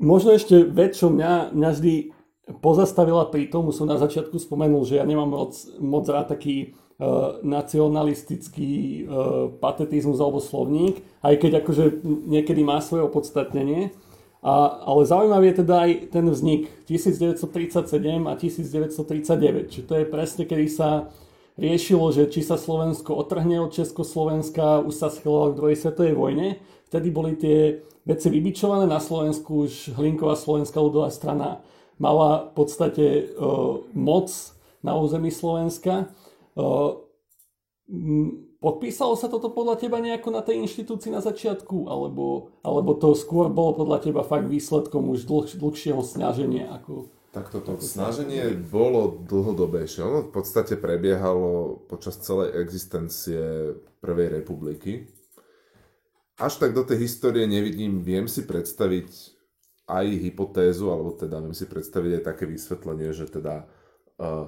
[0.01, 1.93] Možno ešte vec, čo mňa, mňa vždy
[2.57, 7.31] pozastavila pri tom, som na začiatku spomenul, že ja nemám moc, moc rád taký Eh,
[7.47, 13.95] nacionalistický uh, patetizmus alebo slovník, aj keď akože niekedy má svoje opodstatnenie.
[14.43, 20.43] A, ale zaujímavý je teda aj ten vznik 1937 a 1939, čiže to je presne,
[20.43, 21.07] kedy sa
[21.55, 26.59] riešilo, že či sa Slovensko otrhne od Československa, už sa schylalo k druhej svetovej vojne.
[26.91, 31.63] Vtedy boli tie veci vybičované na Slovensku, už Hlinková slovenská ľudová strana
[31.99, 34.31] mala v podstate uh, moc
[34.81, 36.07] na území Slovenska
[38.59, 43.47] Podpísalo sa toto podľa teba nejako na tej inštitúcii na začiatku, alebo, alebo to skôr
[43.47, 46.67] bolo podľa teba fakt výsledkom už dlh, dlhšieho snaženia?
[46.75, 48.59] Ako, tak toto snaženie sa...
[48.59, 50.03] bolo dlhodobejšie.
[50.03, 55.07] Ono v podstate prebiehalo počas celej existencie Prvej republiky.
[56.35, 59.38] Až tak do tej histórie nevidím, viem si predstaviť
[59.89, 63.65] aj hypotézu, alebo teda viem si predstaviť aj také vysvetlenie, že teda
[64.21, 64.47] uh,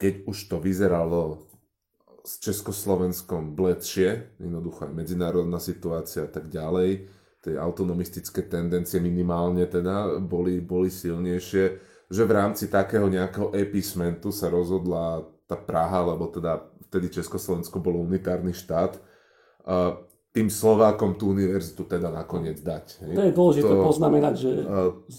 [0.00, 1.46] keď už to vyzeralo
[2.26, 7.06] s Československom bledšie, jednoducho aj medzinárodná situácia a tak ďalej,
[7.42, 11.64] tie autonomistické tendencie minimálne teda boli, boli silnejšie,
[12.06, 17.98] že v rámci takého nejakého epismentu sa rozhodla tá Praha, lebo teda vtedy Československo bolo
[18.04, 19.00] unitárny štát,
[20.32, 23.04] tým Slovákom tú univerzitu teda nakoniec dať.
[23.04, 23.14] Hej.
[23.14, 24.50] To je dôležité to, poznamenať, že...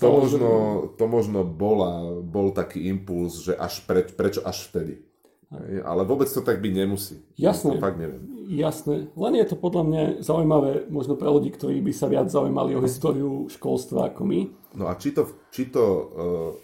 [0.01, 0.49] To možno,
[0.97, 5.05] to možno bola, bol taký impuls, že až pre, prečo až vtedy.
[5.53, 5.85] Hej.
[5.85, 7.21] Ale vôbec to tak byť nemusí.
[7.37, 7.77] Jasné.
[7.77, 8.25] To fakt neviem.
[8.49, 9.13] Jasné.
[9.13, 12.81] Len je to podľa mňa zaujímavé možno pre ľudí, ktorí by sa viac zaujímali o
[12.81, 14.39] históriu školstva ako my.
[14.73, 16.05] No a či to, či to uh,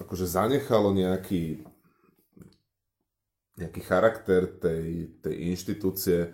[0.02, 1.70] akože zanechalo nejaký
[3.60, 6.32] nejaký charakter tej, tej inštitúcie,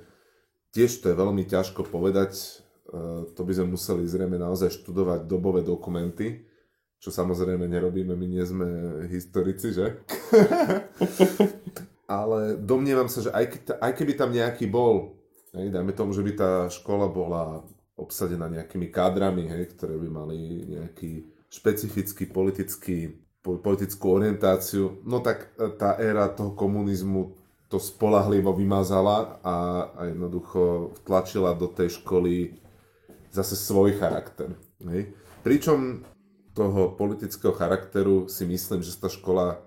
[0.75, 2.35] tiež to je veľmi ťažko povedať.
[2.35, 6.43] E, to by sme museli zrejme naozaj študovať dobové dokumenty,
[6.99, 8.67] čo samozrejme nerobíme, my nie sme
[9.07, 10.03] historici, že?
[12.19, 15.15] Ale domnievam sa, že aj, aj keby tam nejaký bol,
[15.55, 20.67] hej, dajme tomu, že by tá škola bola obsadená nejakými kádrami, hej, ktoré by mali
[20.75, 29.41] nejaký špecifický politický, politickú orientáciu, no tak e, tá éra toho komunizmu to spolahlivo vymazala
[29.41, 29.55] a,
[29.97, 32.61] a jednoducho vtlačila do tej školy
[33.33, 34.53] zase svoj charakter.
[34.85, 35.11] Hej.
[35.41, 36.05] Pričom
[36.55, 39.59] toho politického charakteru si myslím, že tá škola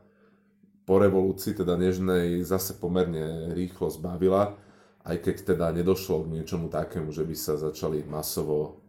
[0.89, 4.57] po revolúcii, teda nežnej, zase pomerne rýchlo zbavila,
[5.05, 8.81] aj keď teda nedošlo k niečomu takému, že by sa začali masovo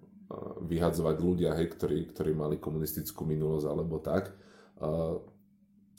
[0.64, 4.32] vyhadzovať ľudia, hej, ktorí, ktorí mali komunistickú minulosť alebo tak.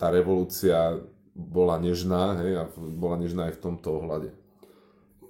[0.01, 0.97] Tá revolúcia
[1.35, 4.29] bola nežná hej, a bola nežná aj v tomto ohľade.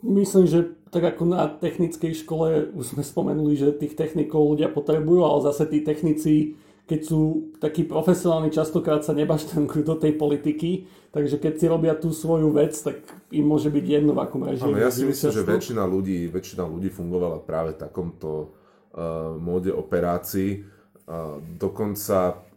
[0.00, 5.22] Myslím, že tak ako na technickej škole už sme spomenuli, že tých technikov ľudia potrebujú,
[5.22, 6.56] ale zase tí technici,
[6.88, 12.10] keď sú takí profesionálni, častokrát sa nebaštankujú do tej politiky, takže keď si robia tú
[12.16, 14.80] svoju vec, tak im môže byť jedno, v akom režime.
[14.80, 18.56] ja si myslím, že väčšina ľudí, väčšina ľudí fungovala práve v takomto
[18.96, 20.64] uh, móde operácií.
[21.06, 22.49] Uh, dokonca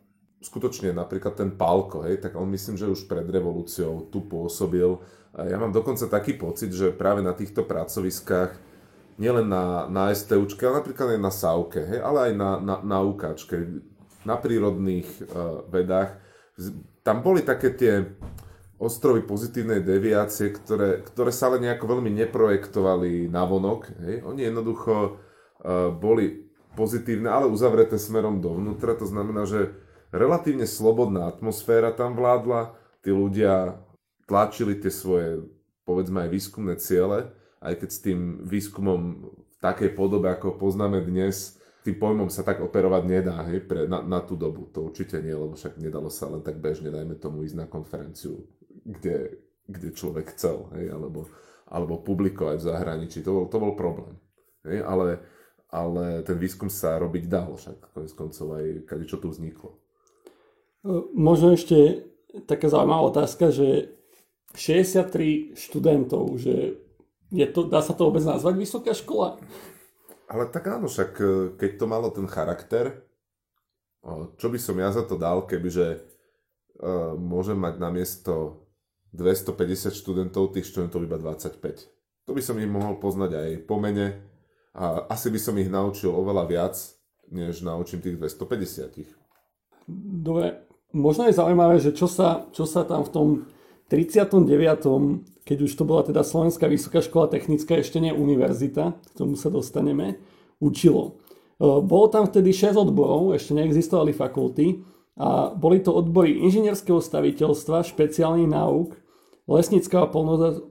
[0.43, 4.99] skutočne napríklad ten Palko, hej, tak on myslím, že už pred revolúciou tu pôsobil
[5.33, 8.53] ja mám dokonca taký pocit, že práve na týchto pracoviskách,
[9.17, 12.97] nielen na, na STUčke, ale napríklad aj na SAUKE, hej, ale aj na, na, na
[13.01, 13.81] UKčke,
[14.25, 16.21] na prírodných uh, vedách,
[17.01, 17.93] tam boli také tie
[18.77, 23.89] ostrovy pozitívnej deviácie, ktoré, ktoré sa ale nejako veľmi neprojektovali na vonok.
[24.05, 24.15] Hej.
[24.27, 26.45] Oni jednoducho uh, boli
[26.77, 28.93] pozitívne, ale uzavreté smerom dovnútra.
[28.97, 29.73] To znamená, že
[30.13, 33.81] relatívne slobodná atmosféra tam vládla, tí ľudia
[34.29, 35.43] tlačili tie svoje,
[35.83, 39.01] povedzme aj výskumné ciele, aj keď s tým výskumom
[39.33, 43.99] v takej podobe, ako poznáme dnes, tým pojmom sa tak operovať nedá hej, pre, na,
[43.99, 44.71] na tú dobu.
[44.71, 48.47] To určite nie, lebo však nedalo sa len tak bežne, dajme tomu, ísť na konferenciu,
[48.87, 51.27] kde, kde človek chcel, hej, alebo,
[51.67, 53.19] alebo publikovať v zahraničí.
[53.27, 54.15] To bol, to bol problém.
[54.63, 55.19] Hej, ale,
[55.67, 59.82] ale ten výskum sa robiť dal, však konec koncov aj kade čo tu vzniklo.
[61.15, 62.03] Možno ešte
[62.43, 63.95] taká zaujímavá otázka, že
[64.53, 66.77] 63 študentov, že
[67.33, 69.41] je to, dá sa to vôbec nazvať vysoká škola?
[70.29, 71.25] Ale tak áno, však e,
[71.57, 73.05] keď to malo ten charakter,
[74.35, 78.67] čo by som ja za to dal, kebyže uh, môžem mať na miesto
[79.15, 82.27] 250 študentov, tých študentov iba 25.
[82.27, 84.19] To by som ich mohol poznať aj po mene
[84.75, 86.75] a asi by som ich naučil oveľa viac,
[87.31, 89.07] než naučím tých 250.
[90.19, 93.27] Dobre, možno je zaujímavé, že čo sa, čo sa tam v tom
[93.89, 99.35] 39., keď už to bola teda Slovenská vysoká škola technická, ešte nie univerzita, k tomu
[99.35, 100.21] sa dostaneme,
[100.63, 101.19] učilo.
[101.59, 104.79] E, bolo tam vtedy 6 odborov, ešte neexistovali fakulty
[105.19, 108.95] a boli to odbory inžinierského staviteľstva, špeciálnych náuk,
[109.45, 110.11] lesnického a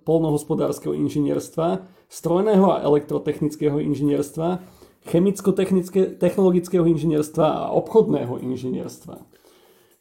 [0.02, 4.64] polnohospodárskeho inžinierstva, strojného a elektrotechnického inžinierstva,
[5.02, 9.31] chemicko-technologického inžinierstva a obchodného inžinierstva.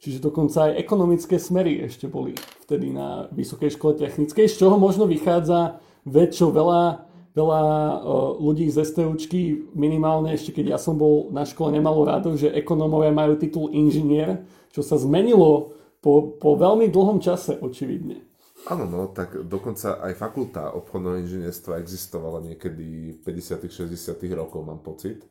[0.02, 2.34] Čiže dokonca aj ekonomické smery ešte boli
[2.66, 5.78] vtedy na Vysokej škole technickej, z čoho možno vychádza
[6.10, 7.06] vec, čo veľa,
[7.38, 7.62] veľa
[8.42, 13.14] ľudí z STUčky, minimálne ešte keď ja som bol na škole, nemalo rádo, že ekonómovia
[13.14, 14.42] majú titul inžinier,
[14.74, 18.26] čo sa zmenilo po, po veľmi dlhom čase, očividne.
[18.74, 24.82] Áno, no, tak dokonca aj fakulta obchodného inžinierstva existovala niekedy v 50 60 rokov, mám
[24.82, 25.26] pocit.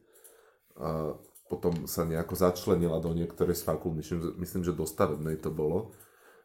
[0.78, 1.14] A
[1.50, 5.90] potom sa nejako začlenila do niektorej z fakult, myslím, myslím, že do stavebnej to bolo.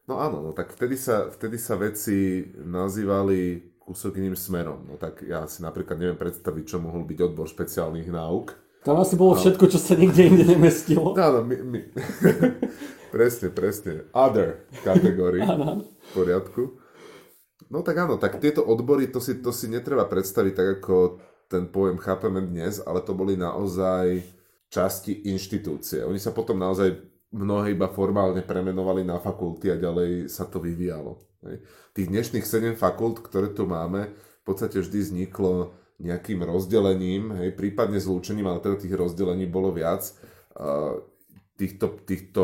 [0.10, 4.90] No áno, no tak vtedy sa, vtedy sa veci nazývali kúsok iným smerom.
[4.90, 8.58] No tak ja si napríklad neviem predstaviť, čo mohol byť odbor špeciálnych náuk.
[8.82, 11.18] Tam asi bolo všetko, čo sa nikde inde nemestilo.
[11.18, 11.80] Áno, my, my...
[13.14, 14.10] presne, presne.
[14.14, 15.42] Other kategórii.
[16.06, 16.82] V poriadku.
[17.70, 21.18] No tak áno, tak tieto odbory, to si, to si netreba predstaviť tak, ako
[21.50, 24.22] ten pojem chápeme dnes, ale to boli naozaj
[24.70, 26.04] časti inštitúcie.
[26.04, 26.96] Oni sa potom naozaj
[27.36, 31.20] mnohé iba formálne premenovali na fakulty a ďalej sa to vyvíjalo.
[31.94, 38.02] Tých dnešných 7 fakult, ktoré tu máme, v podstate vždy vzniklo nejakým rozdelením, hej, prípadne
[38.02, 40.12] zlúčením, ale teda tých rozdelení bolo viac.
[41.56, 42.44] Týchto, týchto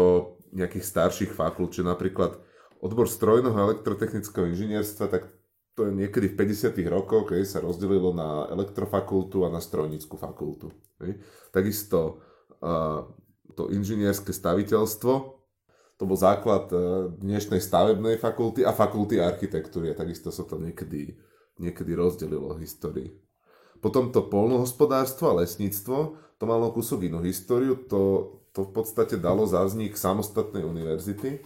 [0.55, 2.39] nejakých starších fakult, čiže napríklad
[2.79, 5.27] odbor strojného elektrotechnického inžinierstva, tak
[5.75, 6.75] to je niekedy v 50.
[6.91, 10.69] rokoch, keď sa rozdelilo na elektrofakultu a na strojníckú fakultu.
[10.99, 11.23] Hej.
[11.49, 12.19] Takisto
[12.59, 13.07] uh,
[13.55, 15.41] to inžinierské staviteľstvo,
[16.01, 16.77] to bol základ e,
[17.13, 19.93] dnešnej stavebnej fakulty a fakulty architektúry.
[19.93, 21.13] A takisto sa to niekedy,
[21.61, 23.09] niekedy rozdelilo v histórii.
[23.85, 29.45] Potom to polnohospodárstvo a lesníctvo, to malo kúsok inú históriu, to, to v podstate dalo
[29.45, 31.45] za vznik samostatnej univerzity.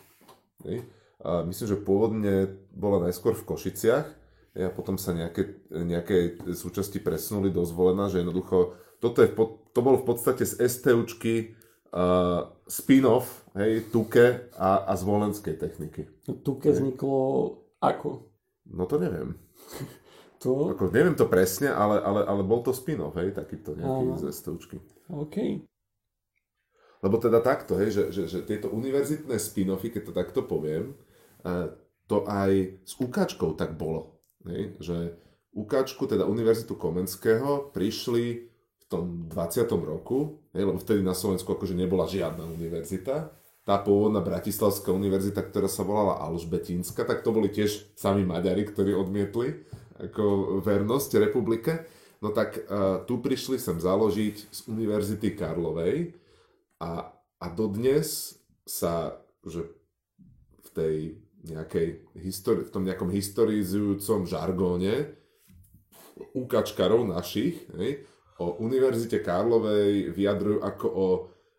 [1.25, 4.07] A myslím, že pôvodne bola najskôr v Košiciach
[4.55, 9.29] a potom sa nejaké, nejaké súčasti presunuli do zvolená, že jednoducho toto je,
[9.75, 11.57] to bolo v podstate z STUčky
[11.91, 16.07] uh, spin-off, hej, Tuke a, a z volenskej techniky.
[16.45, 16.79] Tuke hej.
[16.79, 17.19] vzniklo
[17.83, 18.31] ako?
[18.71, 19.35] No to neviem.
[20.41, 20.71] to?
[20.73, 24.77] Ako, neviem to presne, ale, ale, ale bol to spin-off, hej, takýto nejaký z STUčky.
[25.11, 25.67] OK.
[27.05, 30.97] Lebo teda takto, hej, že, že, že tieto univerzitné spin-offy, keď to takto poviem,
[32.05, 34.17] to aj s Ukáčkou tak bolo.
[34.45, 34.97] Hej, že
[35.55, 39.65] Ukáčku, teda Univerzitu Komenského, prišli v tom 20.
[39.81, 43.31] roku, hej, lebo vtedy na Slovensku akože nebola žiadna univerzita,
[43.65, 48.93] tá pôvodná Bratislavská univerzita, ktorá sa volala Alžbetínska, tak to boli tiež sami Maďari, ktorí
[48.93, 49.65] odmietli
[49.97, 51.89] ako vernosť republike.
[52.21, 56.13] No tak uh, tu prišli sem založiť z Univerzity Karlovej
[56.77, 57.09] a,
[57.41, 58.37] a dodnes
[58.69, 59.65] sa, že
[60.61, 60.95] v tej
[61.45, 61.87] nejakej
[62.17, 65.13] histori- v tom nejakom historizujúcom žargóne
[66.35, 68.07] ukačkarov našich, hej,
[68.39, 71.07] o Univerzite Karlovej vyjadrujú ako o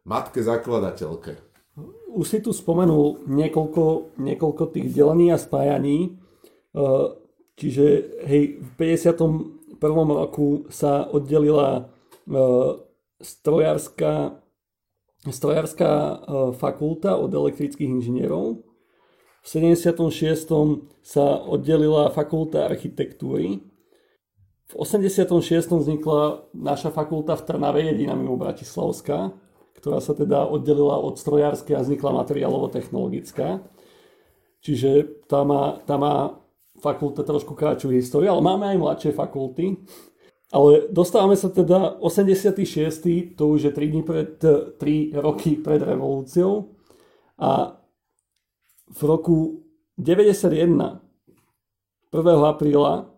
[0.04, 1.32] matke zakladateľke.
[2.16, 6.08] Už si tu spomenul niekoľko, niekoľko tých delení a spájaní.
[6.08, 6.10] E,
[7.60, 7.84] čiže
[8.24, 9.76] hej, v 51.
[10.16, 11.82] roku sa oddelila e,
[13.20, 14.40] strojárska,
[15.28, 16.14] strojárska e,
[16.56, 18.64] fakulta od elektrických inžinierov.
[19.46, 20.50] V 76.
[21.06, 23.62] sa oddelila fakulta architektúry
[24.66, 25.70] v 86.
[25.70, 29.30] vznikla naša fakulta v Trnave, jediná mimo Bratislavská,
[29.78, 33.62] ktorá sa teda oddelila od strojárskej a vznikla materiálovo-technologická.
[34.66, 36.42] Čiže tá má, tá má
[36.82, 39.86] fakulta trošku kratšiu históriu, ale máme aj mladšie fakulty.
[40.50, 42.58] Ale dostávame sa teda 86.
[43.38, 46.74] to už je 3 dní pred, 3 roky pred revolúciou
[47.38, 47.75] a
[48.90, 49.66] v roku
[49.98, 51.00] 91
[52.12, 52.22] 1.
[52.46, 53.10] apríla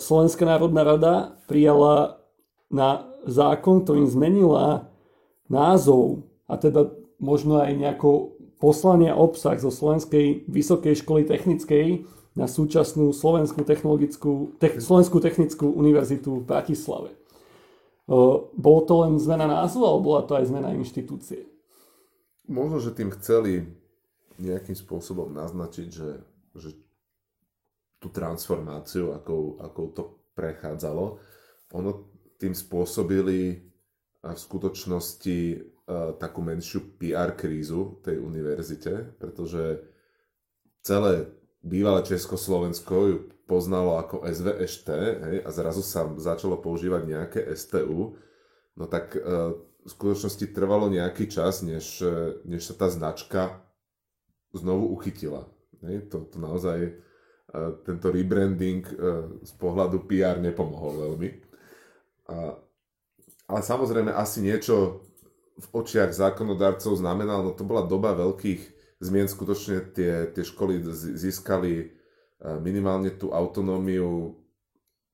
[0.00, 1.14] Slovenská národná rada
[1.44, 2.24] prijala
[2.72, 4.88] na zákon, ktorým zmenila
[5.52, 6.88] názov a teda
[7.20, 14.80] možno aj nejako poslanie obsah zo Slovenskej vysokej školy technickej na súčasnú Slovenskú, technologickú, te,
[14.80, 17.10] Slovenskú technickú univerzitu v Bratislave.
[18.56, 21.44] Bolo to len zmena názvu, alebo bola to aj zmena inštitúcie?
[22.48, 23.68] Možno, že tým chceli
[24.38, 26.10] nejakým spôsobom naznačiť, že,
[26.54, 26.70] že
[27.98, 30.02] tú transformáciu, akou, akou to
[30.38, 31.18] prechádzalo.
[31.74, 31.90] Ono
[32.38, 33.66] tým spôsobili
[34.22, 35.38] v skutočnosti
[36.20, 39.82] takú menšiu PR krízu tej univerzite, pretože
[40.84, 41.32] celé
[41.64, 43.16] bývalé Československo ju
[43.48, 44.88] poznalo ako SVŠT
[45.24, 48.20] hej, a zrazu sa začalo používať nejaké STU,
[48.76, 49.20] no tak e,
[49.56, 52.04] v skutočnosti trvalo nejaký čas, než,
[52.44, 53.64] než sa tá značka
[54.54, 55.48] znovu uchytila.
[55.84, 56.94] Hej, to, to naozaj
[57.84, 58.94] tento rebranding e,
[59.40, 61.28] z pohľadu PR nepomohol veľmi.
[63.48, 65.00] Ale samozrejme asi niečo
[65.56, 68.60] v očiach zákonodarcov znamenalo, no to bola doba veľkých
[69.00, 70.84] zmien, skutočne tie, tie školy
[71.16, 71.86] získali e,
[72.60, 74.30] minimálne tú autonómiu e,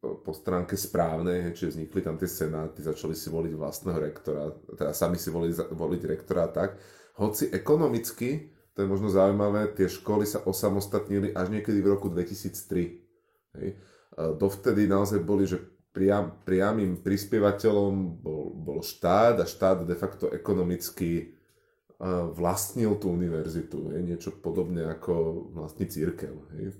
[0.02, 5.22] po stránke správnej, čiže vznikli tam tie senáty, začali si voliť vlastného rektora, teda sami
[5.22, 6.82] si voliť, voliť rektora tak.
[7.14, 13.54] Hoci ekonomicky to je možno zaujímavé, tie školy sa osamostatnili až niekedy v roku 2003.
[13.54, 13.78] Hej.
[14.14, 15.62] Dovtedy naozaj boli, že
[15.94, 21.38] priam, priamým prispievateľom bol, bol štát a štát de facto ekonomicky
[22.34, 23.94] vlastnil tú univerzitu.
[23.94, 24.00] Hej.
[24.02, 25.14] Niečo podobne ako
[25.54, 26.34] vlastní církev.
[26.58, 26.74] Hej.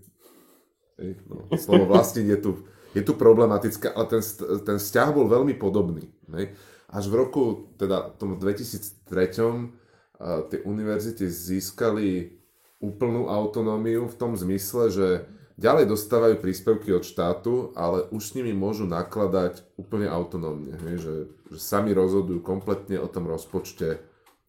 [0.99, 1.11] Hej.
[1.31, 2.51] No, slovo vlastniť je tu,
[2.91, 4.23] je tu problematické, ale ten,
[4.67, 6.11] ten vzťah bol veľmi podobný.
[6.35, 6.59] Hej.
[6.91, 9.79] Až v roku, teda tom 2003
[10.23, 12.39] tie univerzity získali
[12.79, 15.09] úplnú autonómiu v tom zmysle, že
[15.57, 21.59] ďalej dostávajú príspevky od štátu, ale už s nimi môžu nakladať úplne autonómne, že, že
[21.59, 24.03] sami rozhodujú kompletne o tom rozpočte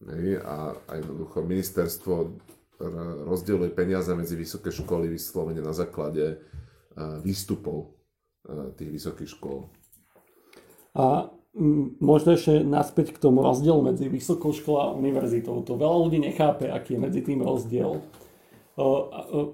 [0.03, 2.13] hej, a, a jednoducho ministerstvo
[3.26, 6.43] rozdeľuje peniaze medzi vysoké školy vyslovene na základe
[7.24, 7.95] výstupov
[8.76, 9.72] tých vysokých škôl.
[10.95, 11.32] A
[12.03, 15.63] možno ešte naspäť k tomu rozdielu medzi vysokou školou a univerzitou.
[15.63, 18.03] To veľa ľudí nechápe, aký je medzi tým rozdiel.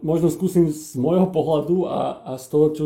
[0.01, 2.85] Možno skúsim z môjho pohľadu a, a z toho, čo,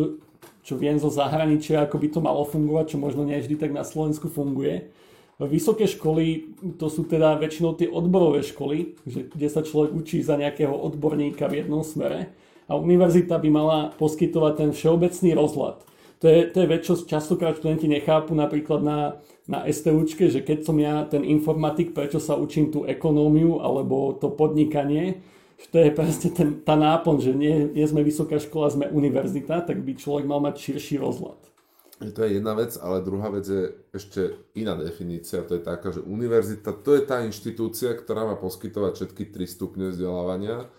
[0.67, 3.87] čo viem zo zahraničia, ako by to malo fungovať, čo možno nie vždy tak na
[3.87, 4.91] Slovensku funguje.
[5.39, 10.71] Vysoké školy, to sú teda väčšinou tie odborové školy, kde sa človek učí za nejakého
[10.71, 12.35] odborníka v jednom smere.
[12.67, 15.83] A univerzita by mala poskytovať ten všeobecný rozhľad.
[16.25, 20.65] To je, to je vec, čo častokrát študenti nechápu napríklad na, na STUčke, že keď
[20.65, 25.21] som ja ten informatik, prečo sa učím tú ekonómiu alebo to podnikanie,
[25.61, 29.69] že to je presne ten, tá náplň, že nie, nie sme vysoká škola, sme univerzita,
[29.69, 31.37] tak by človek mal mať širší rozhľad.
[32.01, 35.45] To je jedna vec, ale druhá vec je ešte iná definícia.
[35.45, 39.93] To je taká, že univerzita to je tá inštitúcia, ktorá má poskytovať všetky tri stupne
[39.93, 40.73] vzdelávania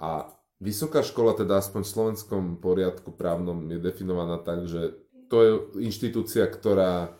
[0.00, 4.94] a vysoká škola, teda aspoň v slovenskom poriadku právnom, je definovaná tak, že
[5.28, 5.50] to je
[5.84, 7.14] inštitúcia, ktorá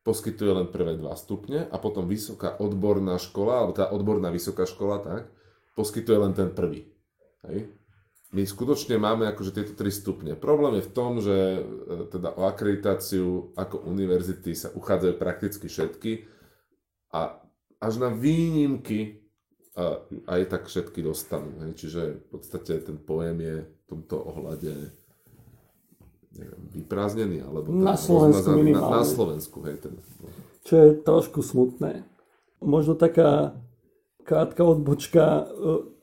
[0.00, 5.04] poskytuje len prvé dva stupne a potom vysoká odborná škola, alebo tá odborná vysoká škola,
[5.04, 5.28] tak,
[5.76, 6.88] poskytuje len ten prvý.
[7.46, 7.68] Hej?
[8.30, 10.38] my skutočne máme akože tieto tri stupne.
[10.38, 11.62] Problém je v tom, že e,
[12.14, 16.12] teda o akreditáciu ako univerzity sa uchádzajú prakticky všetky
[17.10, 17.42] a
[17.82, 19.18] až na výnimky
[19.78, 21.62] a aj tak všetky dostanú.
[21.62, 21.72] Hej.
[21.78, 24.72] Čiže v podstate ten pojem je v tomto ohľade
[26.34, 29.94] neviem, vyprázdnený, alebo na Slovensku na, na Slovensku, hej, ten.
[30.62, 32.06] Čo je trošku smutné.
[32.62, 33.58] Možno taká
[34.30, 35.24] krátka odbočka.
[35.26, 35.42] E,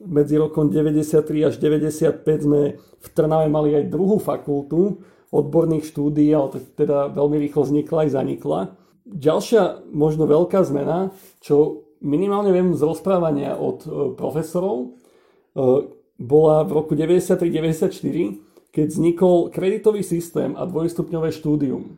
[0.04, 5.00] medzi rokom 93 až 95 sme v Trnave mali aj druhú fakultu
[5.32, 8.60] odborných štúdií, ale teda veľmi rýchlo vznikla aj zanikla.
[9.08, 14.88] Ďalšia možno veľká zmena, čo minimálne viem z rozprávania od e, profesorov, e,
[16.18, 21.98] bola v roku 93-94, keď vznikol kreditový systém a dvojstupňové štúdium.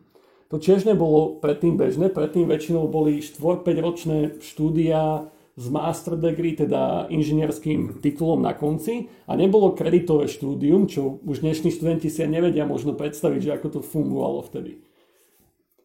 [0.50, 7.06] To tiež nebolo predtým bežné, predtým väčšinou boli 4-5 ročné štúdia s master degree, teda
[7.12, 12.96] inžinierským titulom na konci a nebolo kreditové štúdium, čo už dnešní študenti si nevedia možno
[12.96, 14.82] predstaviť, že ako to fungovalo vtedy.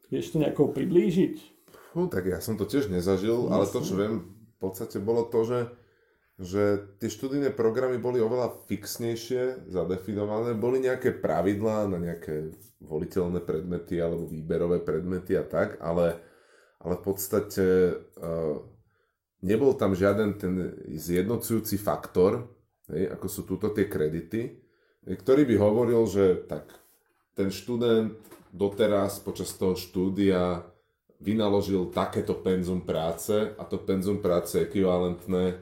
[0.10, 1.55] Vieš to nejako priblížiť?
[1.96, 5.48] Fú, tak ja som to tiež nezažil, ale to, čo viem, v podstate bolo to,
[5.48, 5.60] že,
[6.36, 6.64] že
[7.00, 12.52] tie študijné programy boli oveľa fixnejšie zadefinované, boli nejaké pravidlá na nejaké
[12.84, 16.20] voliteľné predmety alebo výberové predmety a tak, ale,
[16.84, 18.60] ale v podstate uh,
[19.40, 22.52] nebol tam žiaden ten zjednocujúci faktor,
[22.92, 24.52] hej, ako sú túto tie kredity,
[25.08, 26.76] ktorý by hovoril, že tak
[27.40, 28.20] ten študent
[28.52, 30.75] doteraz počas toho štúdia
[31.26, 35.58] vynaložil takéto penzum práce a to penzum práce je ekvivalentné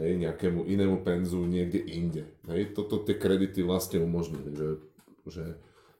[0.00, 2.24] hej, nejakému inému penzu niekde inde.
[2.48, 2.72] Hej.
[2.72, 4.68] Toto tie kredity vlastne umožnili, že,
[5.28, 5.44] že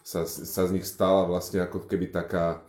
[0.01, 2.65] sa, sa z nich stala vlastne ako keby taká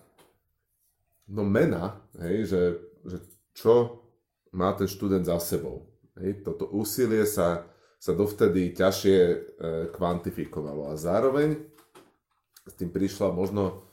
[1.31, 2.61] no mena, hej, že,
[3.07, 3.17] že
[3.55, 4.03] čo
[4.51, 5.87] má ten študent za sebou.
[6.19, 7.65] Hej, toto úsilie sa,
[7.97, 9.35] sa dovtedy ťažšie e,
[9.95, 11.57] kvantifikovalo a zároveň
[12.67, 13.87] s tým prišla možno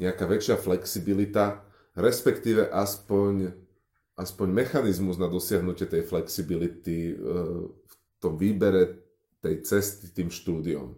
[0.00, 1.62] nejaká väčšia flexibilita,
[1.96, 3.52] respektíve aspoň,
[4.16, 7.14] aspoň mechanizmus na dosiahnutie tej flexibility e,
[7.68, 9.02] v tom výbere
[9.42, 10.94] tej cesty tým štúdiom.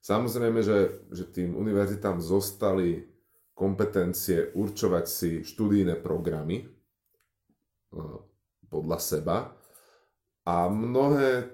[0.00, 3.04] Samozrejme, že, že tým univerzitám zostali
[3.52, 6.66] kompetencie určovať si študijné programy, e,
[8.70, 9.36] podľa seba.
[10.46, 11.50] A mnohé,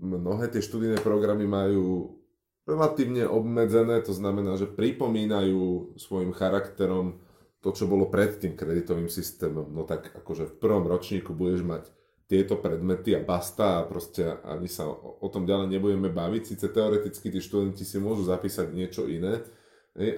[0.00, 2.18] mnohé tie študijné programy majú
[2.64, 7.20] relatívne obmedzené, to znamená, že pripomínajú svojim charakterom
[7.58, 9.66] to, čo bolo pred tým kreditovým systémom.
[9.74, 11.84] No tak akože v prvom ročníku budeš mať
[12.28, 16.42] tieto predmety a basta a proste ani sa o, o tom ďalej nebudeme baviť.
[16.44, 19.42] Sice teoreticky tí študenti si môžu zapísať niečo iné,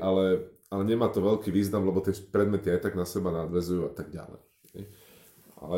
[0.02, 3.92] ale, ale nemá to veľký význam, lebo tie predmety aj tak na seba nadvezujú a
[3.94, 4.42] tak ďalej.
[5.62, 5.76] Ale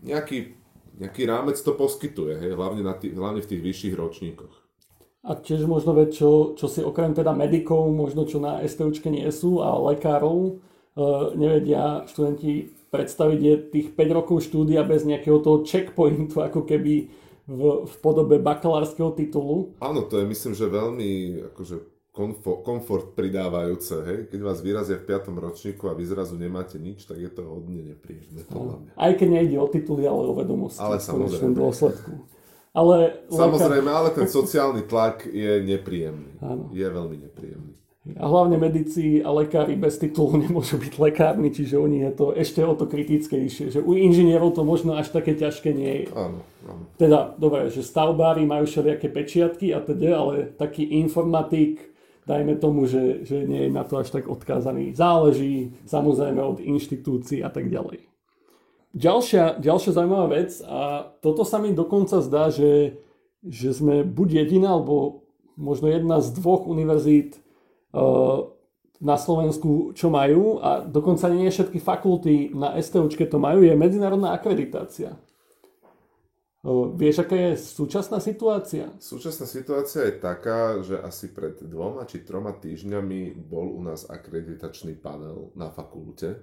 [0.00, 0.54] nejaký,
[1.02, 4.54] nejaký rámec to poskytuje, hlavne, na tý, hlavne v tých vyšších ročníkoch.
[5.24, 9.24] A tiež možno vec, čo, čo si okrem teda medikov, možno čo na STUčke nie
[9.32, 10.60] sú a lekárov,
[11.34, 17.10] nevedia študenti predstaviť, je tých 5 rokov štúdia bez nejakého toho checkpointu, ako keby
[17.44, 19.74] v, v podobe bakalárskeho titulu.
[19.82, 21.10] Áno, to je myslím, že veľmi
[21.52, 21.76] akože
[22.14, 23.94] komfort, komfort pridávajúce.
[24.06, 24.18] Hej?
[24.30, 25.34] Keď vás vyrazia v 5.
[25.34, 28.46] ročníku a vy zrazu nemáte nič, tak je to hodne nepríjemné.
[28.94, 30.80] Aj keď nejde o tituly, ale o vedomosti.
[30.80, 31.52] Ale samozrejme.
[31.52, 32.10] Dôsledku.
[32.74, 36.42] Ale, samozrejme, ale ten sociálny tlak je nepríjemný.
[36.42, 36.74] Áno.
[36.74, 37.73] Je veľmi nepríjemný.
[38.04, 42.60] A hlavne medici a lekári bez titulu nemôžu byť lekármi, čiže oni je to ešte
[42.60, 43.72] o to kritickejšie.
[43.72, 46.06] Že u inžinierov to možno až také ťažké nie je.
[46.12, 46.84] Áno, áno.
[47.00, 51.80] Teda, dobre, že stavbári majú všelijaké pečiatky a teda, ale taký informatik,
[52.28, 54.92] dajme tomu, že, že nie je na to až tak odkázaný.
[54.92, 58.04] Záleží samozrejme od inštitúcií a tak ďalej.
[58.94, 63.00] Ďalšia, ďalšia zaujímavá vec a toto sa mi dokonca zdá, že,
[63.42, 65.26] že sme buď jediná alebo
[65.58, 67.43] možno jedna z dvoch univerzít,
[69.04, 74.32] na Slovensku, čo majú, a dokonca nie všetky fakulty na STUčke to majú, je medzinárodná
[74.32, 75.18] akreditácia.
[76.96, 78.88] Vieš, aká je súčasná situácia?
[78.96, 84.96] Súčasná situácia je taká, že asi pred dvoma či troma týždňami bol u nás akreditačný
[84.96, 86.40] panel na fakulte,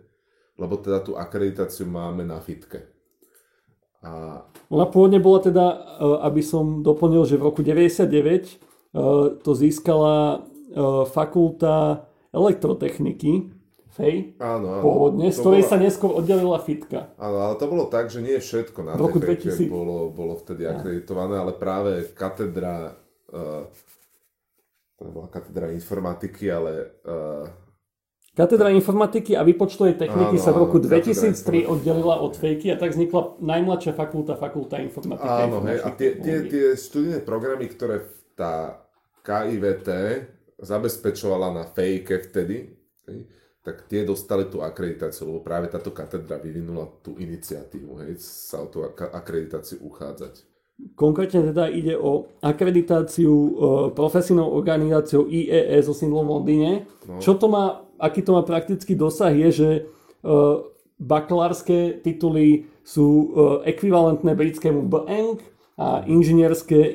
[0.62, 2.86] lebo teda tú akreditáciu máme na fitke.
[4.06, 4.46] A...
[4.70, 5.78] Ona pôvodne bola teda, e,
[6.22, 8.54] aby som doplnil, že v roku 99 e,
[9.42, 10.46] to získala
[11.12, 13.62] fakulta elektrotechniky,
[13.92, 14.84] Fej, áno, áno.
[14.88, 15.72] pôvodne, z ktorej bola...
[15.76, 17.12] sa neskôr oddelila fitka.
[17.20, 19.68] Áno, ale to bolo tak, že nie všetko na roku 2000...
[19.68, 22.96] bolo, bolo vtedy akreditované, ale práve katedra,
[23.36, 23.68] uh,
[24.96, 27.04] to bola katedra informatiky, ale...
[27.04, 27.52] Uh,
[28.32, 32.96] Katedra informatiky a výpočtovej techniky áno, sa v roku 2003 oddelila od fejky a tak
[32.96, 35.52] vznikla najmladšia fakulta, fakulta informatiky.
[35.52, 38.08] Áno, hej, a tie, tie, tie študijné programy, ktoré
[38.40, 38.88] tá
[39.28, 39.90] KIVT
[40.62, 42.78] zabezpečovala na fejke vtedy,
[43.62, 48.68] tak tie dostali tú akreditáciu, lebo práve táto katedra vyvinula tú iniciatívu, hej, sa o
[48.70, 50.50] tú akreditáciu uchádzať.
[50.98, 53.52] Konkrétne teda ide o akreditáciu e,
[53.94, 56.72] profesijnou organizáciou IEE so sídlom v Londýne.
[57.06, 57.22] No.
[57.22, 59.82] Čo to má, aký to má praktický dosah je, že e,
[60.98, 63.26] bakalárske tituly sú e,
[63.70, 65.38] ekvivalentné britskému BEng
[65.78, 66.94] a inžinierské e,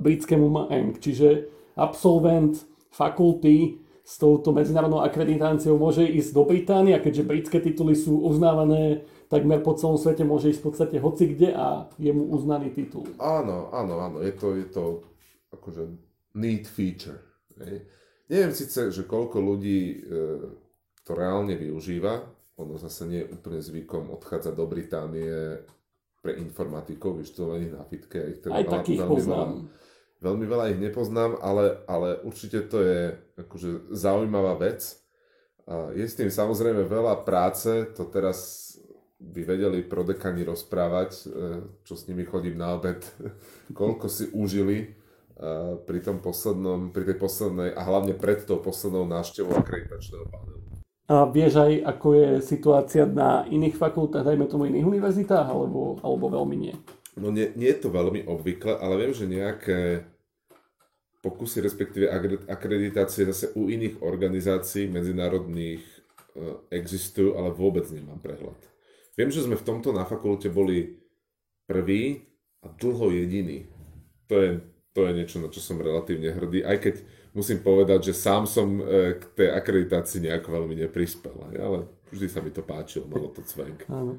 [0.00, 0.96] britskému MEng.
[0.96, 1.44] Čiže
[1.76, 8.18] absolvent fakulty s touto medzinárodnou akreditáciou môže ísť do Británie a keďže britské tituly sú
[8.26, 12.74] uznávané takmer po celom svete, môže ísť v podstate hoci kde a je mu uznaný
[12.74, 13.06] titul.
[13.22, 15.06] Áno, áno, áno, je to, je to
[15.54, 15.86] akože
[16.34, 17.22] neat feature.
[17.54, 17.86] Ne?
[18.26, 19.96] Neviem síce, že koľko ľudí e,
[21.06, 22.26] to reálne využíva,
[22.58, 25.62] ono zase nie je úplne zvykom odchádzať do Británie
[26.20, 28.18] pre informatikov vyštudovaných na fitke.
[28.36, 29.48] Ich teda Aj takých poznám.
[29.64, 29.79] Veľa,
[30.20, 35.00] Veľmi veľa ich nepoznám, ale, ale určite to je akože zaujímavá vec.
[35.96, 38.70] Je s tým samozrejme veľa práce, to teraz
[39.20, 41.22] by vedeli prodekani rozprávať, e,
[41.84, 43.04] čo s nimi chodím na obed,
[43.78, 44.86] koľko si užili e,
[45.76, 50.60] pri, tom poslednom, pri tej poslednej a hlavne pred tou poslednou návštevou akreditačného panelu.
[51.10, 56.32] A vieš aj, ako je situácia na iných fakultách, dajme tomu iných univerzitách, alebo, alebo
[56.32, 56.74] veľmi nie?
[57.18, 60.06] No nie, nie je to veľmi obvykle, ale viem, že nejaké
[61.20, 62.08] pokusy, respektíve
[62.48, 65.98] akreditácie zase u iných organizácií medzinárodných e,
[66.72, 68.56] existujú, ale vôbec nemám prehľad.
[69.20, 70.96] Viem, že sme v tomto na fakulte boli
[71.68, 72.24] prví
[72.64, 73.68] a dlho jediní.
[74.32, 74.50] To je,
[74.96, 76.94] to je niečo, na čo som relatívne hrdý, aj keď
[77.36, 82.40] musím povedať, že sám som e, k tej akreditácii nejako veľmi neprispel, ale vždy sa
[82.40, 83.86] mi to páčilo, malo to cvenk.
[83.92, 84.18] Áno.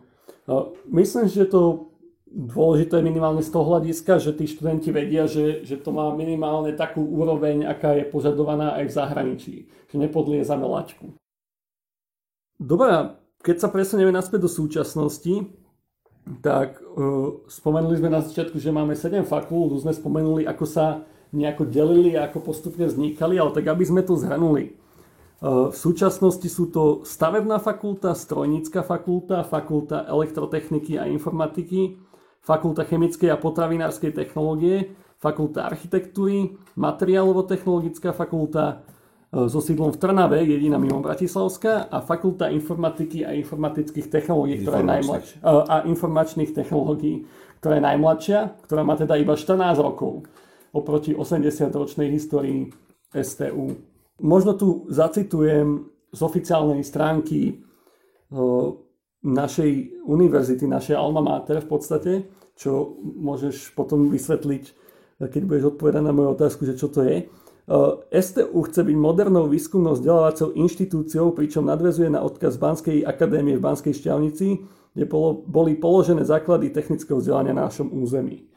[0.89, 1.91] Myslím, že to
[2.32, 7.03] dôležité minimálne z toho hľadiska, že tí študenti vedia, že, že to má minimálne takú
[7.03, 9.55] úroveň, aká je požadovaná aj v zahraničí.
[9.91, 11.11] Že nepodliezame laťku.
[12.55, 15.51] Dobre, keď sa presunieme naspäť do súčasnosti,
[16.39, 21.03] tak uh, spomenuli sme na začiatku, že máme 7 fakult, už sme spomenuli, ako sa
[21.36, 24.77] nejako delili a ako postupne vznikali, ale tak aby sme to zhrnuli.
[25.41, 31.97] Uh, v súčasnosti sú to stavebná fakulta, strojnícka fakulta, fakulta elektrotechniky a informatiky,
[32.42, 38.82] Fakulta chemickej a potravinárskej technológie, Fakulta architektúry, Materiálovo-technologická fakulta
[39.30, 44.82] e, so sídlom v Trnave, jediná mimo Bratislavská, a Fakulta informatiky a informatických technológií, ktorá
[44.82, 47.30] je najmladšia, e, a informačných technológií,
[47.62, 50.26] ktorá je najmladšia, ktorá má teda iba 14 rokov
[50.74, 52.74] oproti 80-ročnej histórii
[53.14, 53.78] STU.
[54.18, 57.54] Možno tu zacitujem z oficiálnej stránky e,
[59.22, 62.11] našej univerzity, našej alma mater v podstate,
[62.57, 64.63] čo môžeš potom vysvetliť,
[65.22, 67.30] keď budeš odpovedať na moju otázku, že čo to je.
[68.09, 73.93] STU chce byť modernou výskumnou vzdelávacou inštitúciou, pričom nadvezuje na odkaz Banskej akadémie v Banskej
[74.01, 74.65] šťavnici,
[74.97, 75.05] kde
[75.45, 78.49] boli položené základy technického vzdelania na našom území.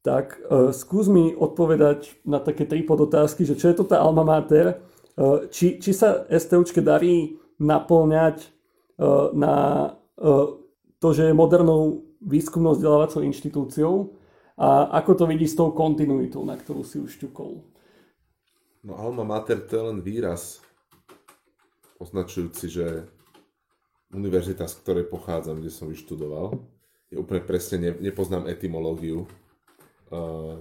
[0.00, 4.24] Tak uh, skús mi odpovedať na také tri podotázky, že čo je to tá alma
[4.24, 4.80] mater,
[5.20, 8.59] uh, či, či sa STUčke darí naplňať Eh,
[9.32, 9.54] na
[10.20, 10.46] eh,
[11.00, 14.12] to, že je modernou výskumnou vzdelávacou inštitúciou
[14.60, 17.64] a ako to vidí s tou kontinuitou, na ktorú si už ťukol.
[18.84, 20.60] No alma mater to je len výraz
[21.96, 22.86] označujúci, že
[24.12, 26.60] univerzita, z ktorej pochádzam, kde som vyštudoval,
[27.12, 29.28] je úplne presne, ne, nepoznám etymológiu,
[30.12, 30.60] uh,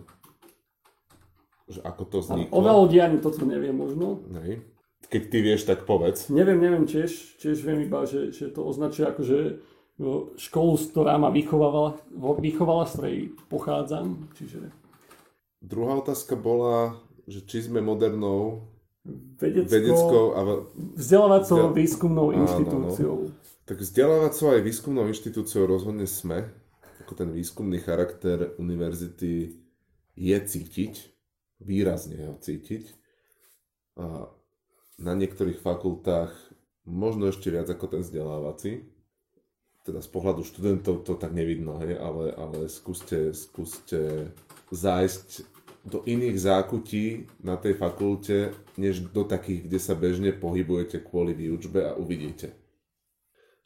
[1.67, 2.55] že ako to vzniklo.
[2.55, 4.23] O ľudí ani toto neviem možno.
[4.27, 4.63] Nej.
[5.07, 6.27] Keď ty vieš, tak povedz.
[6.27, 9.39] Neviem, neviem, tiež, tiež viem iba, že, že to označuje ako, že
[10.39, 11.99] školu, ktorá ma vychovala,
[12.39, 13.17] vychovala, z ktorej
[13.51, 14.31] pochádzam.
[14.35, 14.71] Čiže...
[15.59, 16.95] Druhá otázka bola,
[17.27, 18.69] že či sme modernou
[19.39, 20.39] vedeckou, vedeckou a
[20.95, 23.15] vzdelávacou výskumnou inštitúciou.
[23.67, 26.47] Tak vzdelávacou aj výskumnou inštitúciou rozhodne sme.
[27.03, 29.57] Ako ten výskumný charakter univerzity
[30.15, 30.93] je cítiť,
[31.59, 32.87] výrazne ho cítiť.
[33.99, 34.31] A
[34.99, 36.31] na niektorých fakultách
[36.85, 38.85] možno ešte viac ako ten vzdelávací.
[39.87, 44.29] Teda z pohľadu študentov to tak nevidno, hej, ale, ale skúste, skúste
[44.69, 45.47] zájsť
[45.87, 47.05] do iných zákutí
[47.41, 52.59] na tej fakulte, než do takých, kde sa bežne pohybujete kvôli výučbe a uvidíte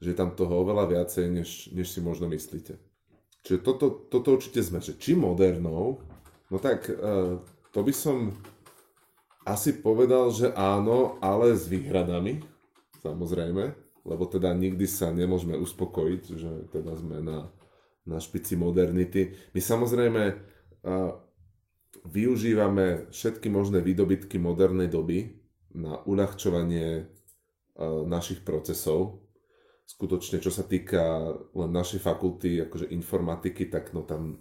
[0.04, 2.76] že tam toho oveľa viacej, než, než si možno myslíte.
[3.48, 6.04] Čiže toto, toto určite sme, že či modernou,
[6.52, 7.40] no tak uh,
[7.72, 8.36] to by som
[9.44, 12.44] asi povedal, že áno, ale s výhradami,
[13.04, 13.64] samozrejme,
[14.04, 17.52] lebo teda nikdy sa nemôžeme uspokojiť, že teda sme na,
[18.08, 19.36] na špici modernity.
[19.56, 21.12] My samozrejme uh,
[22.08, 25.40] využívame všetky možné výdobytky modernej doby
[25.76, 29.24] na uľahčovanie uh, našich procesov,
[29.84, 34.40] skutočne, čo sa týka len našej fakulty, akože informatiky, tak no tam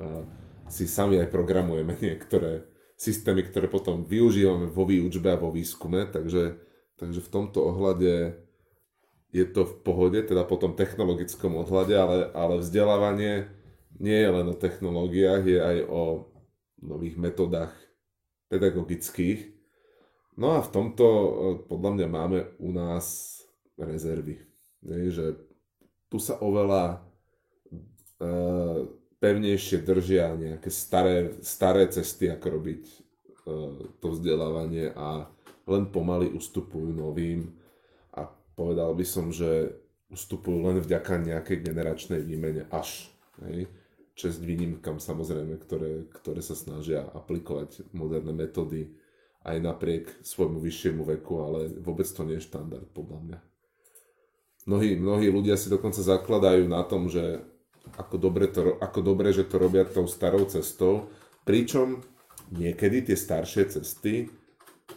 [0.00, 0.24] uh,
[0.68, 2.71] si sami aj programujeme niektoré
[3.02, 6.62] systémy, ktoré potom využívame vo výučbe a vo výskume, takže,
[6.94, 8.38] takže v tomto ohľade
[9.34, 13.50] je to v pohode, teda po tom technologickom ohľade, ale, ale vzdelávanie
[13.98, 16.30] nie je len o technológiách, je aj o
[16.78, 17.74] nových metodách
[18.46, 19.50] pedagogických.
[20.38, 21.06] No a v tomto
[21.66, 23.38] podľa mňa máme u nás
[23.74, 24.40] rezervy.
[24.84, 25.42] Že
[26.12, 27.00] tu sa oveľa
[28.20, 28.84] uh,
[29.22, 32.82] pevnejšie držia nejaké staré, staré cesty, ako robiť
[33.46, 35.30] uh, to vzdelávanie a
[35.70, 37.54] len pomaly ustupujú novým
[38.18, 38.26] a
[38.58, 39.78] povedal by som, že
[40.10, 43.06] ustupujú len vďaka nejakej generačnej výmene až.
[43.46, 43.70] Hej?
[44.18, 48.92] Čest výnimkám samozrejme, ktoré, ktoré sa snažia aplikovať moderné metódy
[49.46, 53.38] aj napriek svojmu vyššiemu veku, ale vôbec to nie je štandard podľa mňa.
[54.62, 57.42] Mnohí, mnohí ľudia si dokonca zakladajú na tom, že
[57.96, 61.12] ako dobre, to, ako dobre, že to robia tou starou cestou,
[61.44, 62.00] pričom
[62.52, 64.28] niekedy tie staršie cesty,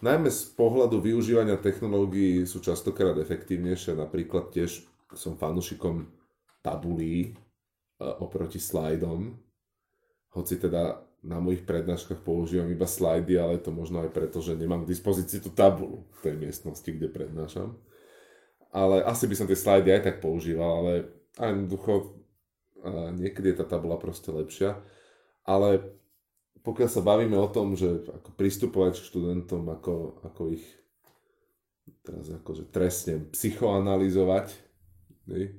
[0.04, 3.96] najmä z pohľadu využívania technológií, sú častokrát efektívnejšie.
[3.96, 4.84] Napríklad tiež
[5.16, 6.08] som fanúšikom
[6.60, 7.32] tabulí e,
[8.02, 9.38] oproti slajdom,
[10.36, 14.86] hoci teda na mojich prednáškach používam iba slajdy, ale to možno aj preto, že nemám
[14.86, 17.74] k dispozícii tú tabulu v tej miestnosti, kde prednášam.
[18.70, 20.92] Ale asi by som tie slajdy aj tak používal, ale
[21.42, 21.52] aj
[22.86, 24.78] jednoducho niekedy je tá tabula proste lepšia.
[25.46, 25.82] Ale
[26.66, 30.66] pokiaľ sa bavíme o tom, že ako pristupovať k študentom, ako, ako ich
[32.02, 34.66] teraz akože trestne psychoanalizovať,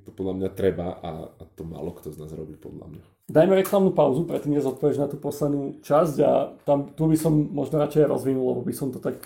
[0.03, 3.03] to podľa mňa treba a, a to málo kto z nás robí podľa mňa.
[3.27, 7.35] Dajme reklamnú pauzu, predtým než odpovieš na tú poslednú časť a tam, tu by som
[7.51, 9.19] možno radšej rozvinul, lebo by som to tak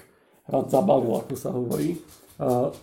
[0.50, 2.02] rád zabalil, ako sa hovorí.
[2.42, 2.74] Uh,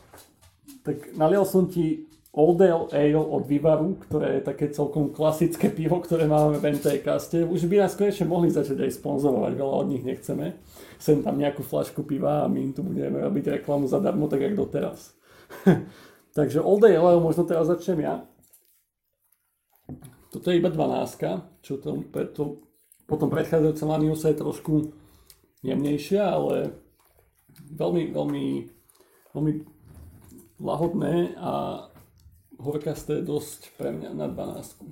[0.87, 2.08] tak nalial som ti
[2.39, 7.03] Old Ale od Vivaru, ktoré je také celkom klasické pivo, ktoré máme v NT.
[7.51, 10.55] Už by nás konečne mohli začať aj sponzorovať, veľa od nich nechceme.
[11.03, 14.55] Sem tam nejakú flašku piva a my im tu budeme robiť reklamu zadarmo, tak ako
[14.55, 15.19] doteraz.
[16.39, 18.23] Takže Old Ale možno teraz začnem ja.
[20.31, 22.07] Toto je iba 12, čo to,
[22.39, 22.43] to
[23.11, 24.95] potom predchádzajúca Laniusa je trošku
[25.67, 26.71] jemnejšia, ale
[27.75, 28.47] veľmi, veľmi,
[29.35, 29.53] veľmi
[30.63, 31.53] lahodné a
[32.59, 34.83] horkasté dosť pre mňa na 12.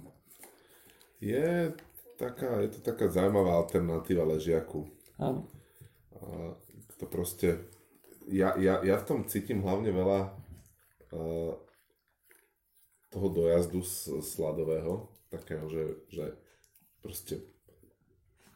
[1.21, 1.75] Je,
[2.17, 4.87] taká, je to taká zaujímavá alternatíva ležiaku.
[5.19, 5.51] Áno.
[6.17, 6.55] A
[6.97, 7.67] to proste,
[8.31, 10.21] ja, ja, ja v tom cítim hlavne veľa
[11.13, 11.53] uh,
[13.13, 13.81] toho dojazdu
[14.23, 16.25] sladového, takého, že, že
[17.03, 17.43] proste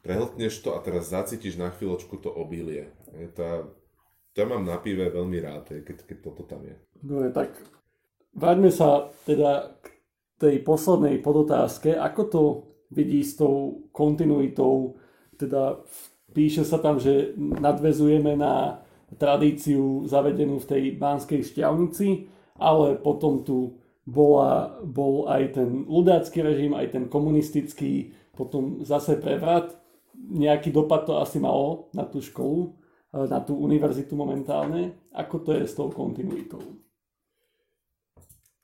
[0.01, 2.89] prehltneš to a teraz zacítiš na chvíľočku to obilie.
[3.13, 3.65] Je tá,
[4.33, 6.75] to mám na pive veľmi rád, keď, keď toto tam je.
[7.01, 7.57] Dobre, tak
[8.35, 9.85] vráťme sa teda k
[10.41, 11.95] tej poslednej podotázke.
[11.95, 12.41] Ako to
[12.91, 14.97] vidí s tou kontinuitou?
[15.37, 15.79] Teda
[16.33, 18.83] píše sa tam, že nadvezujeme na
[19.19, 23.75] tradíciu zavedenú v tej Banskej šťavnici, ale potom tu
[24.07, 29.75] bola, bol aj ten ľudácky režim, aj ten komunistický, potom zase prevrat.
[30.15, 32.77] Nejaký dopad to asi malo na tú školu,
[33.11, 34.95] na tú univerzitu momentálne.
[35.11, 36.61] Ako to je s tou kontinuitou?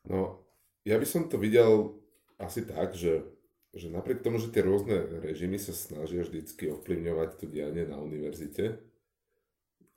[0.08, 0.40] No,
[0.88, 2.00] ja by som to videl
[2.40, 3.28] asi tak, že,
[3.76, 8.80] že napriek tomu, že tie rôzne režimy sa snažia vždycky ovplyvňovať to dianie na univerzite,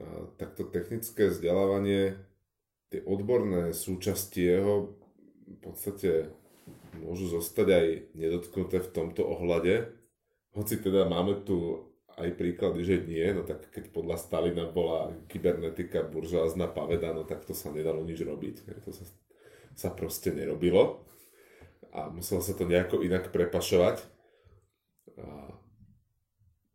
[0.00, 0.06] a
[0.40, 2.18] tak to technické vzdelávanie,
[2.90, 4.96] tie odborné súčasti jeho
[5.46, 6.32] v podstate
[6.98, 7.86] môžu zostať aj
[8.18, 9.94] nedotknuté v tomto ohľade.
[10.56, 11.86] Hoci teda máme tu
[12.18, 17.46] aj príklady, že nie, no tak keď podľa Stalina bola kybernetika buržoázna paveda, no tak
[17.46, 18.66] to sa nedalo nič robiť.
[18.84, 19.06] To sa,
[19.74, 21.04] sa proste nerobilo
[21.90, 24.02] a muselo sa to nejako inak prepašovať.
[25.20, 25.26] A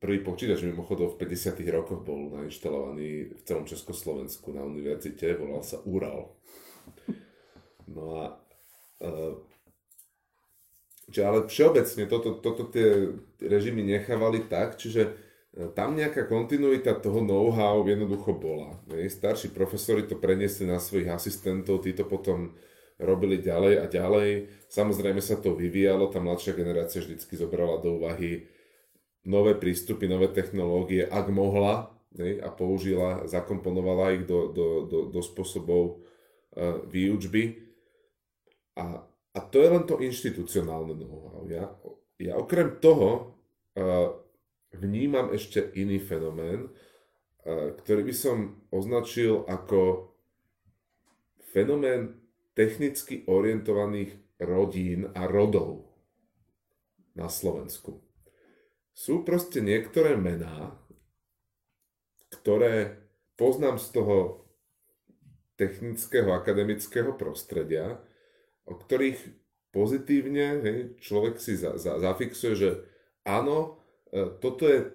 [0.03, 1.61] prvý počítač mimochodom v 50.
[1.71, 6.35] rokoch bol nainštalovaný v celom Československu na univerzite, volal sa Ural.
[7.85, 8.23] No a
[9.05, 9.39] uh,
[11.09, 15.11] že ale všeobecne toto, toto tie režimy nechávali tak, čiže e,
[15.77, 18.81] tam nejaká kontinuita toho know-how jednoducho bola.
[18.89, 22.57] Starší profesori to preniesli na svojich asistentov, tí to potom
[22.99, 24.29] robili ďalej a ďalej.
[24.71, 28.47] Samozrejme sa to vyvíjalo, tá mladšia generácia vždycky zobrala do úvahy
[29.27, 35.19] nové prístupy, nové technológie, ak mohla ne, a použila, zakomponovala ich do, do, do, do
[35.19, 35.99] spôsobov
[36.55, 37.59] uh, výučby.
[38.79, 39.03] A
[39.35, 41.43] a to je len to inštitucionálne know-how.
[41.51, 41.75] Ja,
[42.15, 43.35] ja okrem toho
[43.75, 44.15] uh,
[44.71, 50.07] vnímam ešte iný fenomén, uh, ktorý by som označil ako
[51.51, 52.15] fenomén
[52.55, 55.91] technicky orientovaných rodín a rodov
[57.13, 58.03] na Slovensku.
[58.95, 60.79] Sú proste niektoré mená,
[62.31, 62.95] ktoré
[63.35, 64.17] poznám z toho
[65.59, 67.99] technického akademického prostredia,
[68.67, 69.19] o ktorých
[69.75, 72.69] pozitívne hej, človek si za, za, zafixuje, že
[73.27, 73.79] áno,
[74.11, 74.87] e, toto je e,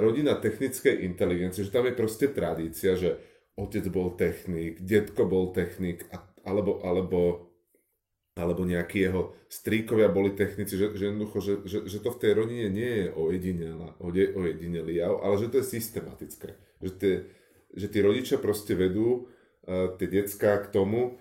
[0.00, 3.16] rodina technickej inteligencie, že tam je proste tradícia, že
[3.56, 6.08] otec bol technik, detko bol technik,
[6.42, 7.50] alebo, alebo,
[8.34, 12.32] alebo nejakí jeho stríkovia boli technici, že, že jednoducho, že, že, že to v tej
[12.32, 13.06] rodine nie je
[14.34, 16.56] ojedinelý jav, ale že to je systematické.
[16.80, 17.14] Že tie,
[17.72, 19.28] že tí rodičia proste vedú
[19.68, 21.20] uh, tie decka k tomu,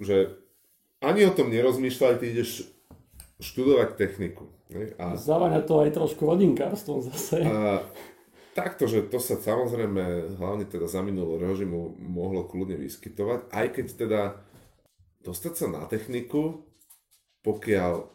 [0.00, 0.38] že
[0.98, 2.66] ani o tom nerozmýšľaj, ty ideš
[3.38, 4.50] študovať techniku.
[4.74, 4.92] Ne?
[4.98, 7.46] A, Zaváňa to aj trošku rodinkárstvom zase.
[7.46, 7.86] A,
[8.58, 13.86] takto, že to sa samozrejme, hlavne teda za minulého režimu, mohlo kľudne vyskytovať, aj keď
[13.94, 14.20] teda
[15.28, 16.64] dostať sa na techniku,
[17.44, 18.08] pokiaľ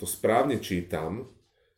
[0.00, 1.28] to správne čítam,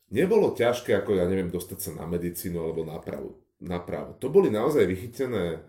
[0.07, 3.43] nebolo ťažké, ako ja neviem, dostať sa na medicínu alebo na právo.
[3.59, 4.15] Na právo.
[4.23, 5.67] To boli naozaj vychytené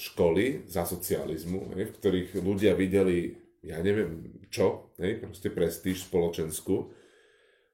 [0.00, 6.88] školy za socializmu, v ktorých ľudia videli ja neviem čo, hej, proste prestíž spoločenskú,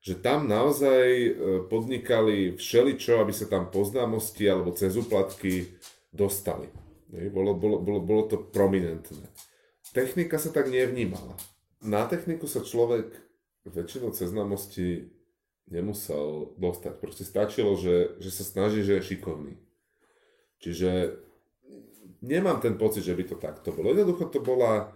[0.02, 1.30] že tam naozaj e,
[1.70, 5.78] podnikali všeličo, aby sa tam poznámosti alebo cez úplatky
[6.10, 6.66] dostali.
[7.14, 9.30] Hej, bolo, bolo, bolo, bolo to prominentné.
[9.96, 11.32] Technika sa tak nevnímala.
[11.80, 13.16] Na techniku sa človek
[13.64, 15.08] väčšinou cez známosti
[15.72, 17.00] nemusel dostať.
[17.00, 19.56] Proste stačilo, že, že sa snaží, že je šikovný.
[20.60, 21.16] Čiže
[22.20, 23.96] nemám ten pocit, že by to takto bolo.
[23.96, 24.92] Jednoducho to bola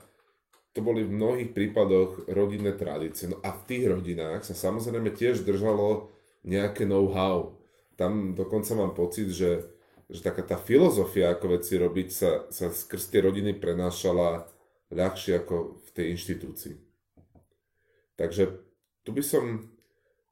[0.70, 3.26] to boli v mnohých prípadoch rodinné tradície.
[3.26, 6.14] No a v tých rodinách sa samozrejme tiež držalo
[6.46, 7.58] nejaké know-how.
[7.98, 9.66] Tam dokonca mám pocit, že,
[10.06, 14.46] že taká tá filozofia, ako veci robiť, sa, sa skrz tie rodiny prenášala
[14.90, 16.76] ľahšie ako v tej inštitúcii.
[18.18, 18.42] Takže
[19.06, 19.70] tu by som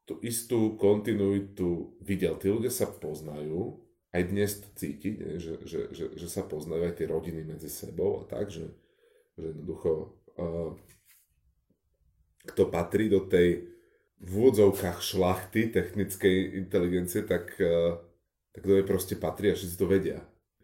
[0.05, 2.37] tú istú kontinuitu videl.
[2.37, 6.97] Tí ľudia sa poznajú, aj dnes to cítiť, že, že, že, že sa poznajú aj
[6.97, 8.73] tie rodiny medzi sebou a tak, že,
[9.37, 10.19] že jednoducho
[12.49, 13.69] kto patrí do tej
[14.19, 17.55] v úvodzovkách šlachty technickej inteligencie, tak,
[18.51, 20.19] tak to je proste patrí a všetci to vedia.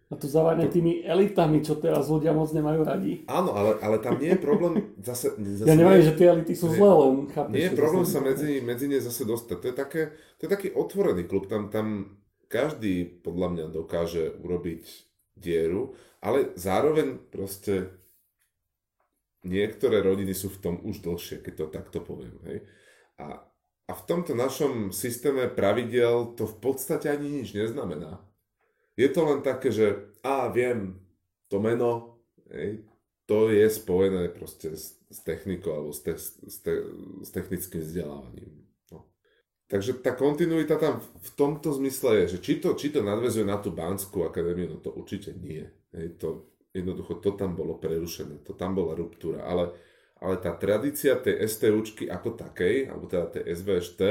[0.05, 0.77] A to zaváňa to...
[0.77, 3.25] tými elitami, čo teraz ľudia moc nemajú radi.
[3.25, 5.33] Áno, ale, ale tam nie je problém zase...
[5.33, 7.53] zase ja neviem, že tie elity sú zlé, len chápeš.
[7.57, 9.57] Nie je problém sa medzi, medzi ne zase dostať.
[9.57, 10.01] To je, také,
[10.37, 11.49] to je taký otvorený klub.
[11.49, 14.85] Tam, tam každý podľa mňa dokáže urobiť
[15.33, 17.89] dieru, ale zároveň proste
[19.41, 22.37] niektoré rodiny sú v tom už dlhšie, keď to takto poviem.
[22.45, 22.57] Hej.
[23.17, 23.41] A,
[23.89, 28.21] a v tomto našom systéme pravidel to v podstate ani nič neznamená.
[28.95, 30.99] Je to len také, že a viem,
[31.51, 32.81] to meno, hej,
[33.27, 36.73] to je spojené proste s, s technikou alebo s, te, s, te,
[37.21, 38.65] s technickým vzdelávaním.
[38.89, 39.11] No.
[39.67, 43.59] Takže tá kontinuita tam v tomto zmysle je, že či to, či to nadvezuje na
[43.59, 45.67] tú Banskú akadémiu, no to určite nie.
[45.91, 49.47] Hej, to, Jednoducho to tam bolo prerušené, to tam bola ruptúra.
[49.47, 49.71] Ale,
[50.19, 54.01] ale tá tradícia tej STUčky ako takej, alebo teda tej SVŠT,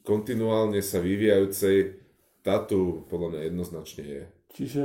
[0.00, 2.07] kontinuálne sa vyvíjajúcej,
[2.48, 4.22] tá tu podľa mňa jednoznačne je.
[4.56, 4.84] Čiže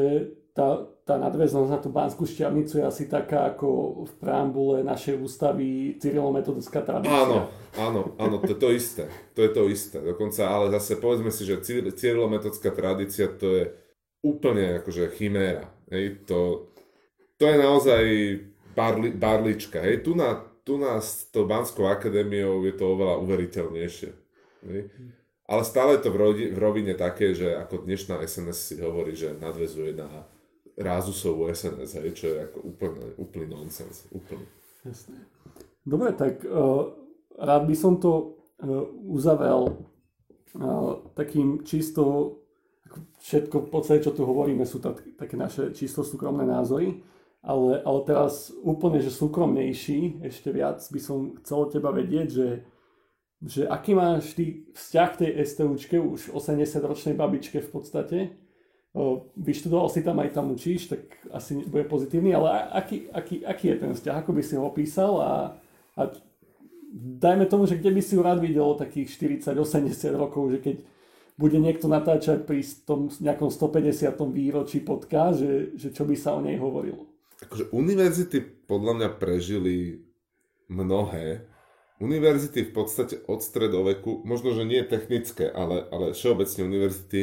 [0.51, 5.95] tá, tá nadväznosť na tú Banskú šťavnicu je asi taká ako v preambule našej ústavy
[5.97, 7.23] cyrilometodická tradícia.
[7.23, 7.47] Áno,
[7.79, 9.07] áno, áno, to je to isté.
[9.33, 9.97] To je to isté.
[10.03, 11.63] Dokonca, ale zase povedzme si, že
[11.95, 13.63] cyrilometodická tradícia to je
[14.21, 15.71] úplne akože chiméra.
[15.89, 16.69] Hej, to,
[17.39, 18.03] to je naozaj
[18.75, 19.81] barli, barlička.
[19.81, 20.05] Hej.
[20.05, 24.11] Tu, na, tu na s tou Banskou akadémiou je to oveľa uveriteľnejšie.
[24.69, 24.81] Hej.
[25.47, 29.35] Ale stále to v, rodi, v rovine také, že ako dnešná SNS si hovorí, že
[29.35, 30.27] nadvezuje na
[30.79, 34.09] rázusovú SNS, hej, čo je ako úplne, úplný nonsens.
[34.09, 34.45] Úplný.
[34.87, 35.27] Jasne.
[35.83, 36.95] Dobre, tak uh,
[37.37, 38.11] rád by som to
[38.63, 39.85] uh, uzavrel
[40.55, 42.35] uh, takým čisto
[43.23, 47.01] všetko v podstate, čo tu hovoríme, sú tak, také naše čisto súkromné názory,
[47.43, 52.47] ale, ale teraz úplne, že súkromnejší, ešte viac by som chcel teba vedieť, že,
[53.43, 58.17] že aký máš ty vzťah k tej STUčke, už 80-ročnej babičke v podstate,
[59.35, 61.01] vyštudoval si tam, aj tam učíš, tak
[61.33, 65.13] asi bude pozitívny, ale aký, aký, aký je ten vzťah, ako by si ho opísal
[65.17, 65.31] a,
[65.97, 66.01] a
[66.93, 69.09] dajme tomu, že kde by si ho rád videl takých
[69.49, 70.75] 40-80 rokov, že keď
[71.33, 74.13] bude niekto natáčať pri tom nejakom 150.
[74.29, 77.09] výročí podcast, že, že čo by sa o nej hovorilo.
[77.41, 80.05] Akože univerzity podľa mňa prežili
[80.69, 81.49] mnohé.
[82.01, 87.21] Univerzity v podstate od stredoveku, možno, že nie technické, ale, ale všeobecne univerzity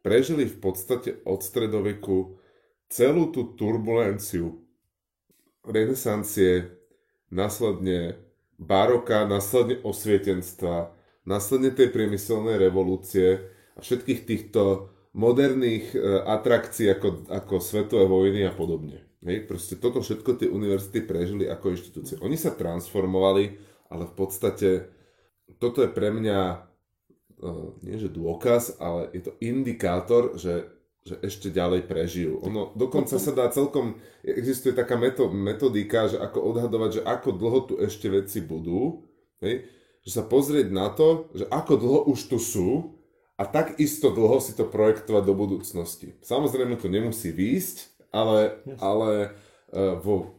[0.00, 2.40] prežili v podstate od stredoveku
[2.88, 4.64] celú tú turbulenciu
[5.62, 6.72] renesancie,
[7.28, 8.18] následne
[8.56, 10.96] baroka, následne osvietenstva,
[11.28, 18.52] následne tej priemyselnej revolúcie a všetkých týchto moderných e, atrakcií ako, ako svetové vojny a
[18.52, 19.04] podobne.
[19.20, 22.16] Hej, proste toto všetko tie univerzity prežili ako inštitúcie.
[22.24, 24.70] Oni sa transformovali, ale v podstate
[25.58, 26.40] toto je pre mňa
[27.42, 30.70] uh, nie že dôkaz, ale je to indikátor, že,
[31.02, 32.38] že ešte ďalej prežijú.
[32.46, 34.94] Ono dokonca sa dá celkom, existuje taká
[35.34, 39.04] metodika, že ako odhadovať, že ako dlho tu ešte veci budú.
[39.42, 39.66] Hej,
[40.04, 42.96] že sa pozrieť na to, že ako dlho už tu sú
[43.40, 46.16] a tak isto dlho si to projektovať do budúcnosti.
[46.20, 48.78] Samozrejme to nemusí výjsť, ale, yes.
[48.80, 49.10] ale
[49.72, 50.36] uh, vo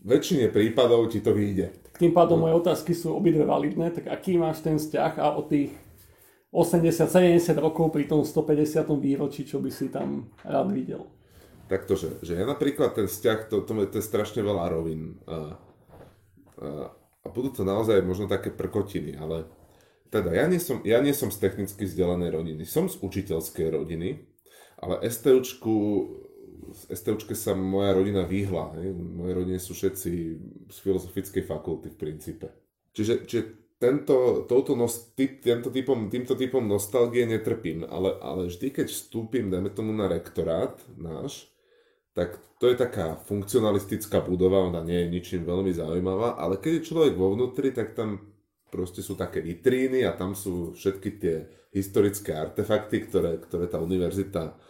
[0.00, 1.76] väčšine prípadov ti to vyjde.
[2.00, 5.76] Tým pádom moje otázky sú obidve validné, tak aký máš ten vzťah a o tých
[6.48, 8.88] 80-70 rokov pri tom 150.
[8.96, 11.04] výročí, čo by si tam rád videl?
[11.68, 15.20] Takto, že, že ja napríklad ten vzťah, to, to, to je strašne veľa rovín.
[15.28, 15.54] Uh,
[16.58, 16.88] uh,
[17.20, 19.44] a budú to naozaj možno také prkotiny, ale
[20.08, 24.24] teda ja nie som, ja nie som z technicky vzdelanej rodiny, som z učiteľskej rodiny,
[24.80, 25.76] ale STUčku,
[26.72, 28.76] z STUčke sa moja rodina vyhla.
[28.78, 28.94] Hej.
[28.94, 30.12] Moje rodine sú všetci
[30.68, 32.46] z filozofickej fakulty v princípe.
[32.92, 33.42] Čiže, čiže
[33.80, 39.48] tento, touto nos, ty, tento typom, týmto typom nostalgie netrpím, ale, ale vždy, keď vstúpim,
[39.48, 41.48] dajme tomu na rektorát náš,
[42.12, 46.86] tak to je taká funkcionalistická budova, ona nie je ničím veľmi zaujímavá, ale keď je
[46.92, 48.20] človek vo vnútri, tak tam
[48.68, 51.36] proste sú také vitríny a tam sú všetky tie
[51.72, 54.60] historické artefakty, ktoré, ktoré tá univerzita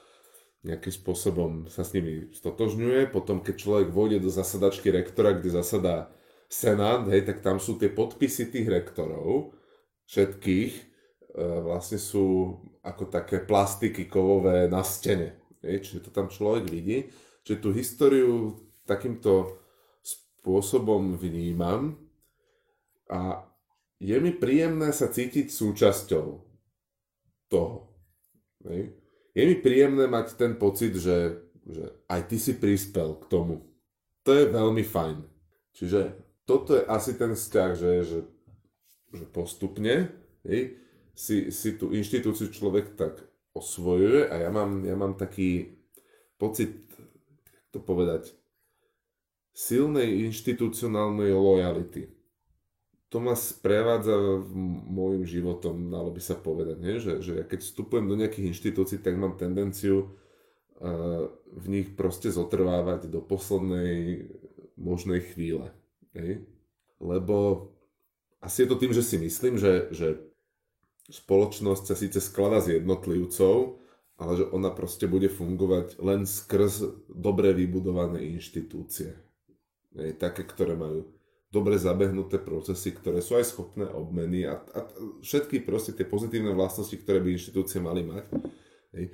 [0.60, 3.08] nejakým spôsobom sa s nimi stotožňuje.
[3.08, 6.12] Potom, keď človek vôjde do zasadačky rektora, kde zasadá
[6.52, 9.56] senát, hej, tak tam sú tie podpisy tých rektorov,
[10.04, 15.40] všetkých, e, vlastne sú ako také plastiky kovové na stene.
[15.64, 17.08] Hej, čiže to tam človek vidí
[17.44, 19.58] že tú históriu takýmto
[20.04, 21.96] spôsobom vnímam
[23.10, 23.44] a
[24.00, 26.26] je mi príjemné sa cítiť súčasťou
[27.50, 27.90] toho.
[28.64, 28.99] Hej.
[29.40, 33.64] Je mi príjemné mať ten pocit, že, že aj ty si prispel k tomu.
[34.28, 35.16] To je veľmi fajn.
[35.72, 36.12] Čiže
[36.44, 38.18] toto je asi ten vzťah, že, že,
[39.16, 40.12] že postupne
[40.44, 40.76] hej,
[41.16, 43.24] si, si tú inštitúciu človek tak
[43.56, 45.72] osvojuje a ja mám, ja mám taký
[46.36, 46.84] pocit
[47.72, 48.34] to povedať,
[49.56, 52.12] silnej inštitucionálnej lojality.
[53.10, 54.14] To ma sprevádza
[54.86, 57.02] môjim životom, dalo by sa povedať, nie?
[57.02, 60.14] Že, že ja keď vstupujem do nejakých inštitúcií, tak mám tendenciu
[60.78, 64.30] uh, v nich proste zotrvávať do poslednej
[64.78, 65.74] možnej chvíle.
[66.14, 66.46] Nie?
[67.02, 67.68] Lebo
[68.38, 70.22] asi je to tým, že si myslím, že, že
[71.10, 73.82] spoločnosť sa síce skladá z jednotlivcov,
[74.20, 79.16] ale že ona proste bude fungovať len skrz dobre vybudované inštitúcie.
[79.96, 81.10] Je, také, ktoré majú
[81.50, 84.86] dobre zabehnuté procesy, ktoré sú aj schopné obmeny a, a
[85.20, 88.24] všetky proste tie pozitívne vlastnosti, ktoré by inštitúcie mali mať.
[88.94, 89.10] Hej.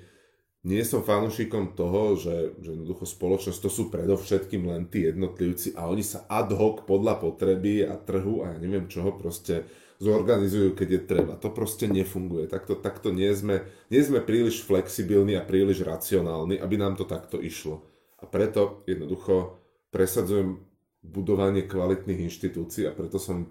[0.66, 5.86] Nie som fanúšikom toho, že, že jednoducho spoločnosť to sú predovšetkým len tí jednotlivci a
[5.86, 9.62] oni sa ad hoc podľa potreby a trhu a ja neviem čoho proste
[10.02, 11.40] zorganizujú, keď je treba.
[11.40, 12.50] To proste nefunguje.
[12.50, 17.40] Takto, takto nie, sme, nie sme príliš flexibilní a príliš racionálni, aby nám to takto
[17.40, 17.86] išlo.
[18.20, 19.56] A preto jednoducho
[19.94, 20.60] presadzujem
[21.02, 23.48] budovanie kvalitných inštitúcií a preto som,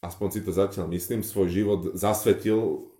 [0.00, 2.90] aspoň si to zatiaľ myslím, svoj život zasvetil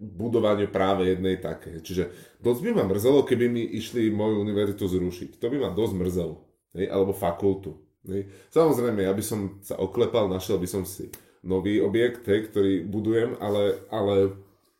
[0.00, 1.78] budovaniu práve jednej také.
[1.78, 2.10] Čiže
[2.42, 5.38] dosť by ma mrzelo, keby mi išli moju univerzitu zrušiť.
[5.38, 6.36] To by ma dosť mrzelo.
[6.74, 6.86] Hej?
[6.90, 7.78] Alebo fakultu.
[8.04, 8.28] Hej?
[8.50, 11.08] Samozrejme, ja by som sa oklepal, našiel by som si
[11.44, 14.32] nový objekt, hej, ktorý budujem, ale, ale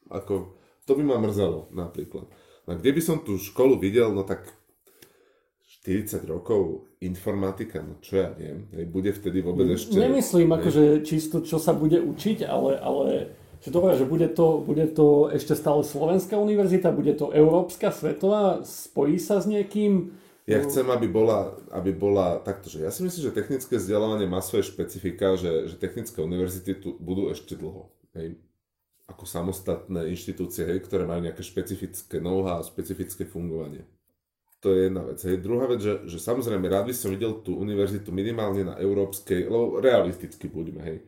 [0.08, 0.56] ako,
[0.88, 2.24] to by ma mrzelo napríklad.
[2.64, 4.48] No kde by som tú školu videl, no tak
[5.84, 9.92] 40 rokov informatika, no čo ja viem, bude vtedy vôbec ešte...
[10.00, 10.56] Nemyslím hej.
[10.56, 15.28] akože čisto, čo sa bude učiť, ale, ale že dobré, že bude to, bude to
[15.28, 21.08] ešte stále Slovenská univerzita, bude to Európska, svetová, spojí sa s niekým, ja chcem, aby
[21.08, 25.72] bola, aby bola takto, že ja si myslím, že technické vzdelávanie má svoje špecifika, že,
[25.72, 27.88] že technické univerzity tu budú ešte dlho.
[28.12, 28.36] Hej.
[29.08, 33.88] Ako samostatné inštitúcie, hej, ktoré majú nejaké špecifické know-how a špecifické fungovanie.
[34.64, 35.20] To je jedna vec.
[35.20, 35.44] Hej.
[35.44, 39.76] Druhá vec, že, že samozrejme rád by som videl tú univerzitu minimálne na európskej, lebo
[39.76, 40.98] realisticky buďme, hej.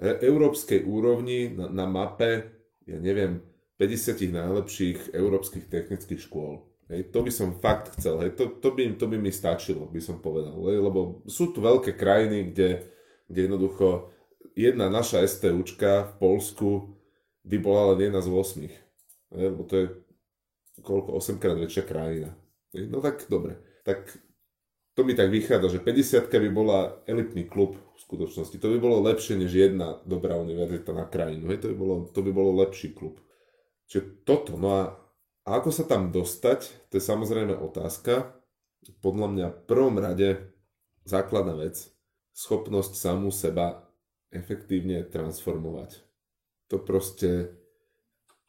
[0.00, 2.48] E- európskej úrovni na, na mape,
[2.88, 3.44] ja neviem,
[3.76, 8.88] 50 najlepších európskych technických škôl Hej, to by som fakt chcel, hej, to, to, by,
[8.96, 12.88] to by mi stačilo, by som povedal, hej, lebo sú tu veľké krajiny, kde,
[13.28, 14.08] kde jednoducho
[14.56, 16.68] jedna naša STUčka v Polsku
[17.44, 18.72] by bola len jedna z 8.
[19.36, 19.86] Hej, lebo to je
[20.80, 22.32] koľko, 8 krát väčšia krajina.
[22.74, 24.12] No tak dobre, tak
[24.92, 28.58] to mi tak vychádza, že 50 by bola elitný klub v skutočnosti.
[28.58, 31.48] To by bolo lepšie než jedna dobrá univerzita na krajinu.
[31.48, 33.22] Hej, to, by bolo, to by bolo lepší klub.
[33.88, 34.82] Čiže toto, no a
[35.48, 38.36] a ako sa tam dostať, to je samozrejme otázka.
[39.00, 40.52] Podľa mňa v prvom rade
[41.08, 41.88] základná vec,
[42.36, 43.88] schopnosť samú seba
[44.28, 46.04] efektívne transformovať.
[46.68, 47.56] To proste,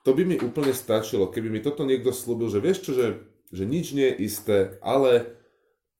[0.03, 3.07] to by mi úplne stačilo, keby mi toto niekto slúbil, že vieš čo, že,
[3.49, 5.35] že nič nie je isté, ale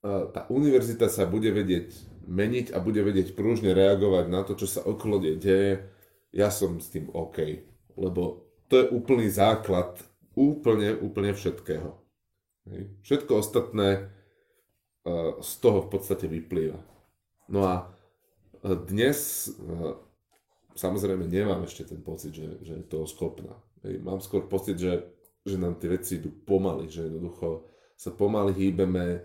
[0.05, 1.91] tá univerzita sa bude vedieť
[2.29, 5.81] meniť a bude vedieť prúžne reagovať na to, čo sa okolo deje,
[6.29, 7.65] ja som s tým OK.
[7.97, 9.97] Lebo to je úplný základ
[10.37, 11.97] úplne, úplne všetkého.
[13.01, 14.07] Všetko ostatné
[15.03, 16.77] uh, z toho v podstate vyplýva.
[17.49, 19.49] No a uh, dnes
[20.77, 23.57] samozrejme nemám ešte ten pocit, že, že je toho schopná.
[23.83, 25.09] Mám skôr pocit, že,
[25.45, 29.23] že nám tie veci idú pomaly, že jednoducho sa pomaly hýbeme.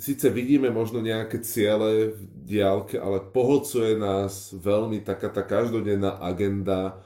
[0.00, 7.00] Sice vidíme možno nejaké ciele v diálke, ale pohodcuje nás veľmi taká tá každodenná agenda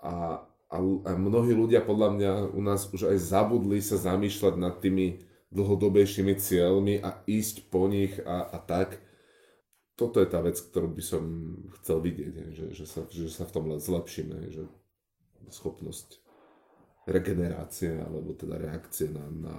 [0.00, 4.80] a a, a mnohí ľudia podľa mňa u nás už aj zabudli sa zamýšľať nad
[4.80, 5.20] tými
[5.52, 8.96] dlhodobejšími cieľmi a ísť po nich a, a tak.
[10.00, 11.22] Toto je tá vec, ktorú by som
[11.76, 14.64] chcel vidieť, že, že, sa, že sa v tom zlepšíme, že
[15.52, 16.21] schopnosť
[17.06, 19.54] regenerácie alebo teda reakcie na, na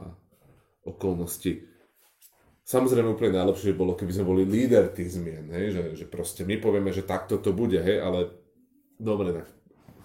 [0.87, 1.63] okolnosti.
[2.63, 5.75] Samozrejme úplne najlepšie by bolo, keby sme boli líder tých zmien, hej?
[5.75, 7.99] Že, že proste my povieme, že takto to bude, hej?
[7.99, 8.31] ale
[8.95, 9.47] dobre, tak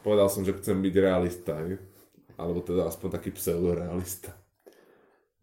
[0.03, 1.79] povedal som, že chcem byť realista, hej?
[2.35, 4.35] alebo teda aspoň taký pseudorealista.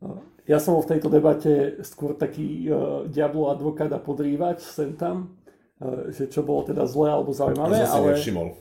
[0.04, 5.40] No, ja som v tejto debate skôr taký uh, diablo advokát a podrývač sem tam,
[5.80, 7.80] uh, že čo bolo teda zlé alebo zaujímavé.
[7.80, 8.60] Ja ale, nevšimol.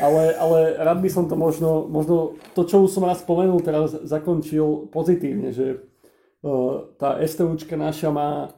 [0.00, 3.92] Ale, ale rád by som to možno, možno to, čo už som raz spomenul, teraz
[3.92, 5.84] zakončil pozitívne, že
[6.40, 8.54] uh, tá STUčka naša má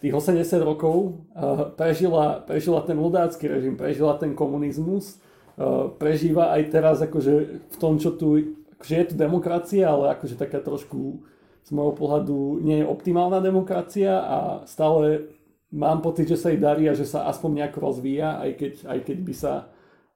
[0.00, 5.20] tých 80 rokov, uh, prežila, prežila ten ľudácky režim, prežila ten komunizmus,
[5.60, 7.34] Eh, prežíva aj teraz akože
[7.68, 11.20] v tom, čo tu, akože je tu demokracia, ale akože taká trošku
[11.66, 15.28] z môjho pohľadu nie je optimálna demokracia a stále
[15.68, 18.98] mám pocit, že sa jej darí a že sa aspoň nejak rozvíja, aj keď, aj
[19.04, 19.52] keď by sa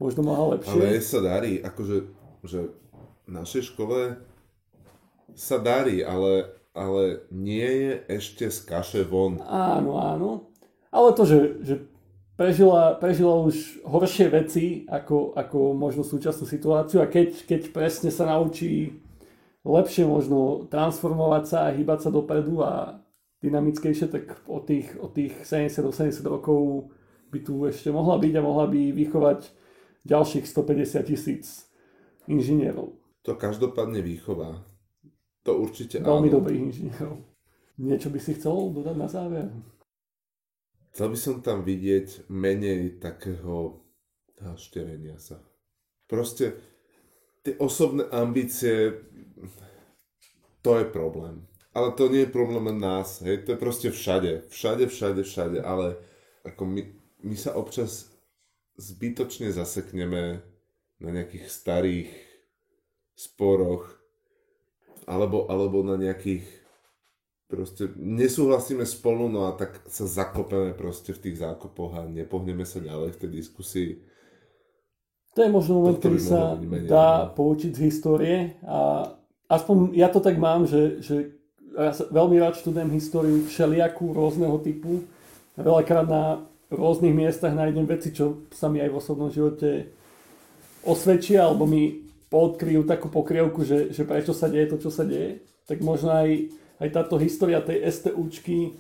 [0.04, 0.76] možno mohla lepšie.
[0.76, 1.96] Ale sa darí, akože
[2.44, 2.60] že
[3.24, 4.20] v našej škole
[5.32, 9.40] sa darí, ale, ale nie je ešte z kaše von.
[9.40, 10.30] Áno, áno.
[10.92, 11.74] Ale to, že, že
[12.36, 18.28] prežila, prežila už horšie veci ako, ako možno súčasnú situáciu a keď, keď presne sa
[18.28, 19.00] naučí
[19.64, 23.00] lepšie možno transformovať sa a hýbať sa dopredu a
[23.40, 26.92] dynamickejšie, tak od tých, od tých 70-80 rokov
[27.32, 29.63] by tu ešte mohla byť a mohla by vychovať
[30.04, 31.68] ďalších 150 tisíc
[32.28, 32.96] inžinierov.
[33.24, 34.64] To každopádne výchova.
[35.44, 36.36] To určite Veľmi áno.
[36.40, 37.20] dobrých inžinierov.
[37.80, 39.48] Niečo by si chcel dodať na záver?
[40.94, 43.82] Chcel by som tam vidieť menej takého
[44.38, 45.42] hašterenia sa.
[46.06, 46.54] Proste
[47.42, 48.94] tie osobné ambície,
[50.62, 51.44] to je problém.
[51.74, 54.46] Ale to nie je problém len nás, hej, to je proste všade.
[54.46, 55.98] Všade, všade, všade, ale
[56.46, 56.82] ako my,
[57.26, 58.13] my sa občas
[58.76, 60.42] zbytočne zasekneme
[60.98, 62.10] na nejakých starých
[63.14, 64.00] sporoch
[65.04, 66.46] alebo, alebo na nejakých
[67.44, 72.82] proste nesúhlasíme spolu, no a tak sa zakopeme proste v tých zákopoch a nepohneme sa
[72.82, 73.90] ďalej v tej diskusii.
[75.34, 76.54] To je možno moment, ktorý sa
[76.86, 77.34] dá no.
[77.34, 79.10] poučiť z histórie a
[79.50, 81.34] aspoň ja to tak mám, že, že
[81.74, 85.02] ja veľmi rád študujem históriu všelijakú rôzneho typu.
[85.58, 89.92] Veľakrát na v rôznych miestach nájdem veci, čo sa mi aj v osobnom živote
[90.84, 95.44] osvedčia, alebo mi podkryjú takú pokrievku, že, že prečo sa deje to, čo sa deje.
[95.64, 96.50] Tak možno aj,
[96.82, 98.76] aj táto história tej STUčky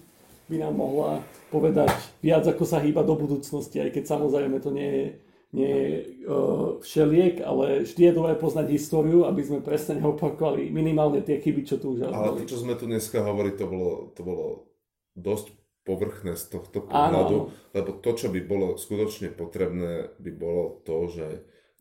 [0.50, 1.88] by nám mohla povedať
[2.20, 5.06] viac, ako sa hýba do budúcnosti, aj keď samozrejme to nie je,
[5.54, 5.90] nie je
[6.26, 11.62] uh, všeliek, ale vždy je dobré poznať históriu, aby sme presne neopakovali minimálne tie chyby,
[11.64, 14.68] čo tu už Ale to, čo sme tu dneska hovorili, to bolo, to bolo
[15.16, 17.52] dosť povrchné z tohto pohľadu, áno.
[17.76, 21.26] lebo to, čo by bolo skutočne potrebné, by bolo to, že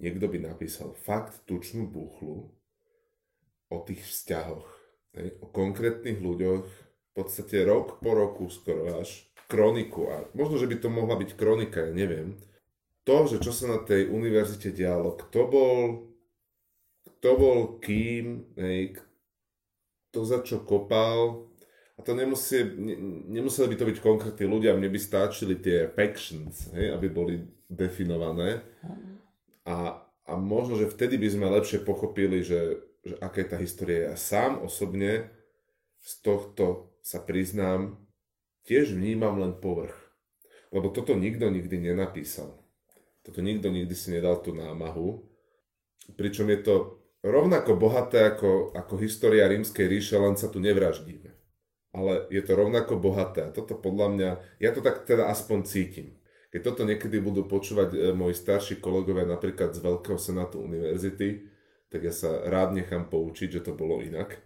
[0.04, 2.52] niekto by napísal fakt tučnú buchlu
[3.72, 4.68] o tých vzťahoch,
[5.16, 10.68] hej, o konkrétnych ľuďoch, v podstate rok po roku skoro až kroniku a možno, že
[10.68, 12.36] by to mohla byť kronika, ja neviem.
[13.04, 15.80] To, že čo sa na tej univerzite dialo, kto bol,
[17.04, 19.00] kto bol kým, hej,
[20.10, 21.53] kto za čo kopal,
[21.94, 22.96] a to nemusí, ne,
[23.38, 28.66] nemuseli by to byť konkrétni ľudia, mne by stáčili tie factions, hej, aby boli definované.
[29.70, 34.10] A, a možno, že vtedy by sme lepšie pochopili, že, že aká je tá história.
[34.10, 35.30] Ja sám osobne
[36.02, 38.02] z tohto sa priznám,
[38.66, 39.96] tiež vnímam len povrch.
[40.74, 42.58] Lebo toto nikto nikdy nenapísal.
[43.22, 45.22] Toto nikto nikdy si nedal tú námahu.
[46.18, 46.76] Pričom je to
[47.22, 51.33] rovnako bohaté ako, ako história rímskej ríše, len sa tu nevraždíme.
[51.94, 53.46] Ale je to rovnako bohaté.
[53.46, 56.18] A toto podľa mňa, ja to tak teda aspoň cítim.
[56.50, 61.50] Keď toto niekedy budú počúvať e, moji starší kolegovia napríklad z Veľkého senátu univerzity,
[61.94, 64.42] tak ja sa rád nechám poučiť, že to bolo inak.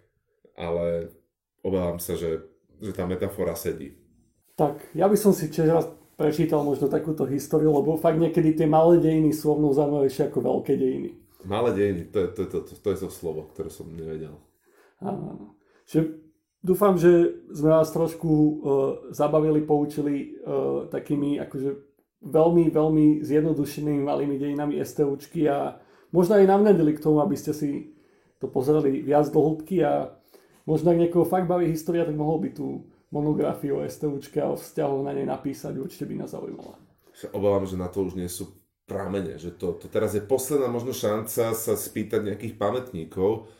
[0.56, 1.12] Ale
[1.64, 2.44] obávam sa, že,
[2.80, 3.96] že tá metafora sedí.
[4.56, 5.86] Tak, ja by som si tiež raz
[6.18, 10.74] prečítal možno takúto históriu, lebo fakt niekedy tie malé dejiny sú o zaujímavejšie ako veľké
[10.74, 11.10] dejiny.
[11.46, 14.34] Malé dejiny, to je to, to, to, to, je to slovo, ktoré som nevedel.
[14.98, 15.54] Áno.
[15.86, 16.27] Že
[16.68, 18.52] dúfam, že sme vás trošku uh,
[19.10, 21.70] zabavili, poučili uh, takými akože
[22.20, 25.80] veľmi, veľmi zjednodušenými malými dejinami STUčky a
[26.12, 27.96] možno aj navnedili k tomu, aby ste si
[28.36, 30.12] to pozreli viac do hĺbky a
[30.68, 34.60] možno ak niekoho fakt baví história, tak mohol by tú monografiu o STUčke a o
[34.60, 36.76] vzťahoch na nej napísať, určite by nás zaujímala.
[37.34, 38.52] Obávam, že na to už nie sú
[38.86, 43.50] pramene, že to, to teraz je posledná možno šanca sa spýtať nejakých pamätníkov,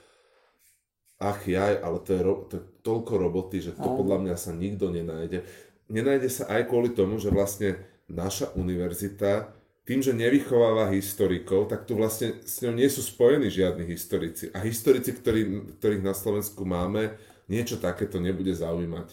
[1.19, 4.55] ach jaj, ale to je, ro, to je toľko roboty, že to podľa mňa sa
[4.55, 5.43] nikto nenájde.
[5.90, 9.59] Nenájde sa aj kvôli tomu, že vlastne naša univerzita
[9.89, 14.53] tým, že nevychováva historikov, tak tu vlastne s ňou nie sú spojení žiadni historici.
[14.53, 17.16] A historici, ktorý, ktorých na Slovensku máme,
[17.49, 19.09] niečo takéto nebude zaujímať.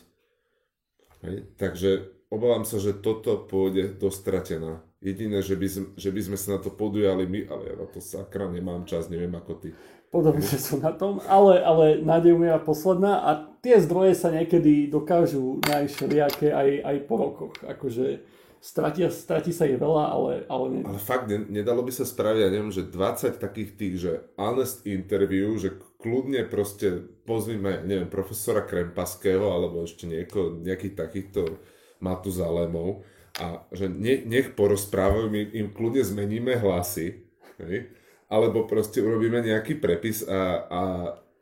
[1.23, 1.47] Hej?
[1.55, 1.89] Takže
[2.27, 4.83] obávam sa, že toto pôjde dostratená.
[4.99, 7.87] Jediné, že by, sme, že by sme sa na to podujali my, ale ja na
[7.87, 9.71] to sakra nemám čas, neviem ako ty.
[10.13, 13.29] Podobne sú na tom, ale, ale nádej je posledná a
[13.59, 17.53] tie zdroje sa niekedy dokážu nájsť všelijaké aj, aj po rokoch.
[17.65, 18.23] Akože
[18.65, 20.31] Stratí, stratí sa je veľa, ale...
[20.49, 20.81] Ale, ne...
[20.89, 24.11] ale fakt, ne, nedalo by sa spraviť, ja neviem, že 20 takých tých, že
[24.41, 31.61] honest interview, že kľudne proste pozvime, neviem, profesora Krempaského, alebo ešte nieko, nejakých takýchto
[32.01, 33.05] Matuzalémov
[33.37, 37.21] a že ne, nech porozprávajú, my im kľudne zmeníme hlasy,
[37.61, 37.93] hej?
[38.29, 40.81] Alebo proste urobíme nejaký prepis a, a,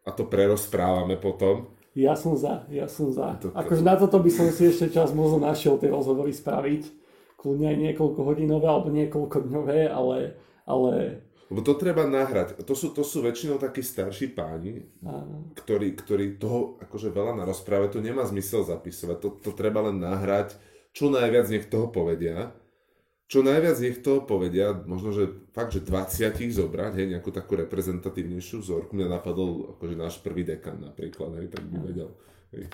[0.04, 1.72] a to prerozprávame potom.
[1.94, 3.38] Ja som za, ja som za.
[3.40, 7.04] To, akože na toto by som si ešte čas možno našiel tie rozhovory spraviť
[7.38, 12.66] kľudne aj niekoľko hodinové alebo niekoľko dňové, ale, ale lebo to treba nahrať.
[12.66, 14.90] To sú, to sú väčšinou takí starší páni,
[15.54, 19.18] ktorí, ktorí toho akože veľa na rozpráve, to nemá zmysel zapisovať.
[19.22, 20.58] To, to treba len nahrať.
[20.98, 22.58] Čo najviac nech toho povedia.
[23.34, 25.26] Čo najviac nech toho povedia, možno, že
[25.58, 28.94] fakt, že 20 zobrať, hej, nejakú takú reprezentatívnejšiu vzorku.
[28.94, 32.14] Mňa napadol akože náš prvý dekan napríklad, hej, tak by vedel.
[32.54, 32.70] Hej.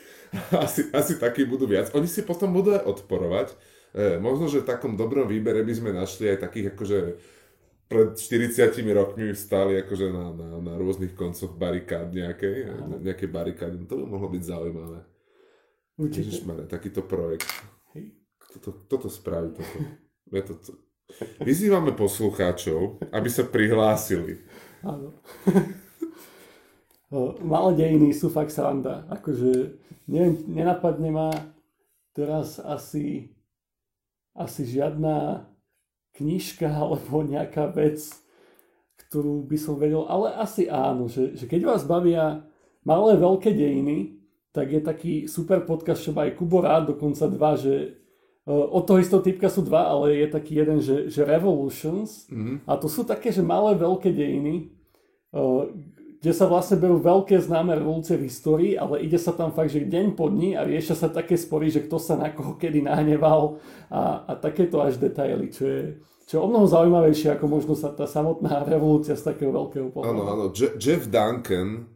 [0.64, 1.92] asi, asi takí budú viac.
[1.92, 3.52] Oni si potom budú aj odporovať,
[3.94, 6.98] E, možno, že v takom dobrom výbere by sme našli aj takých akože
[7.88, 12.68] pred 40 rokmi stáli akože na, na, na rôznych koncoch barikád nejakej,
[13.00, 13.80] nejaké barikády.
[13.88, 15.00] To by mohlo byť zaujímavé.
[15.96, 16.20] Určite.
[16.20, 17.48] Ježišmane, takýto projekt.
[18.48, 19.78] Toto, toto spraví, toto.
[20.32, 20.72] Ja to, to.
[21.40, 24.44] Vyzývame poslucháčov, aby sa prihlásili.
[24.84, 25.16] Áno.
[27.40, 29.08] Malé dejiny sú fakt sranda.
[29.08, 31.28] Akože neviem, nenapadne ma
[32.12, 33.32] teraz asi
[34.38, 35.48] asi žiadna
[36.14, 37.98] knižka alebo nejaká vec,
[39.08, 42.46] ktorú by som vedel, ale asi áno, že, že keď vás bavia
[42.86, 44.20] malé veľké dejiny,
[44.52, 48.00] tak je taký super podcast, čo má aj Kubo rád, dokonca dva, že
[48.48, 52.24] od toho istého typka sú dva, ale je taký jeden, že, že Revolutions.
[52.32, 52.64] Mm-hmm.
[52.64, 54.72] a to sú také, že malé veľké dejiny,
[56.18, 59.86] kde sa vlastne berú veľké známe revolúcie v histórii, ale ide sa tam fakt, že
[59.86, 63.62] deň po dní a riešia sa také spory, že kto sa na koho kedy nahneval
[63.86, 65.82] a, a takéto až detaily, čo je,
[66.26, 70.10] čo je o mnoho zaujímavejšie ako možno sa tá samotná revolúcia z takého veľkého pohľadu.
[70.10, 71.86] Áno, áno, Je- Jeff Duncan,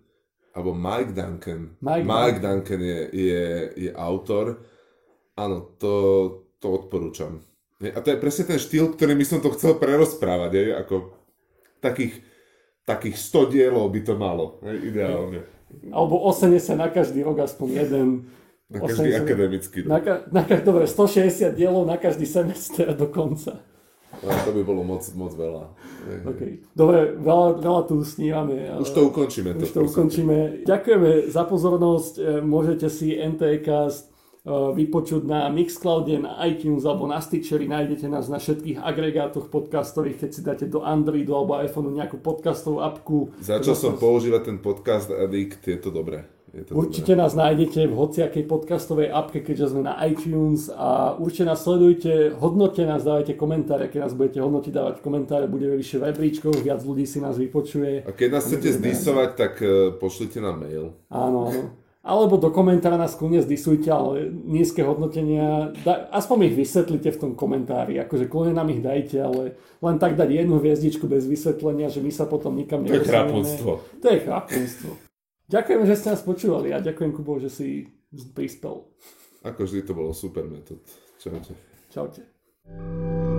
[0.55, 4.63] alebo Mike Duncan, Mike Mike Duncan je, je, je autor,
[5.35, 5.93] áno, to,
[6.63, 7.43] to odporúčam.
[7.83, 10.95] A to je presne ten štýl, ktorým by som to chcel prerozprávať, je, ako
[11.83, 12.23] takých,
[12.87, 15.43] takých 100 dielov by to malo, je, ideálne.
[15.91, 18.07] Alebo 80 na každý rok aspoň jeden.
[18.71, 19.89] Na každý 80 akademický rok.
[19.91, 23.59] Na, ka- na, ka- dobre, 160 dielov na každý semester dokonca.
[24.13, 25.73] No, to by bolo moc, moc veľa.
[26.29, 26.61] Okay.
[26.77, 28.69] Dobre, veľa, veľa tu snívame.
[28.69, 29.57] ale- Už to ukončíme.
[29.57, 29.91] Už to prosím.
[29.91, 30.37] ukončíme.
[30.63, 32.15] Ďakujeme za pozornosť.
[32.15, 34.12] E, Môžete si NTCast e,
[34.51, 37.71] vypočuť na Mixcloude, na iTunes alebo na Stitcheri.
[37.71, 42.83] Nájdete nás na všetkých agregátoch podcastových, keď si dáte do Androidu alebo iPhoneu nejakú podcastovú
[42.83, 43.31] apku.
[43.39, 46.27] Začal som používať ten podcast Addict, je to dobré.
[46.53, 51.49] Je to Určite nás nájdete v hociakej podcastovej apke, keďže sme na iTunes a určite
[51.49, 56.07] nás sledujte, hodnote nás, dávajte komentáre, keď nás budete hodnotiť, dávať komentáre, budeme vyššie v
[56.13, 58.05] rebríčkoch, viac ľudí si nás vypočuje.
[58.05, 60.93] A keď nás chcete zdisovať, tak uh, pošlite nám mail.
[61.09, 61.82] Áno, áno.
[62.03, 67.33] Alebo do komentára nás kľudne zdisujte, ale nízke hodnotenia, da, aspoň ich vysvetlite v tom
[67.39, 72.03] komentári, akože kľudne nám ich dajte, ale len tak dať jednu hviezdičku bez vysvetlenia, že
[72.03, 73.71] my sa potom nikam To je chrapunstvo.
[74.03, 74.91] To je chrapunstvo.
[75.47, 77.87] Ďakujem, že ste nás počúvali a ďakujem, Kubo, že si
[78.35, 78.83] prispel.
[79.47, 80.83] Ako vždy to bolo super metód.
[81.23, 81.55] Čaute.
[81.87, 83.32] Čaute.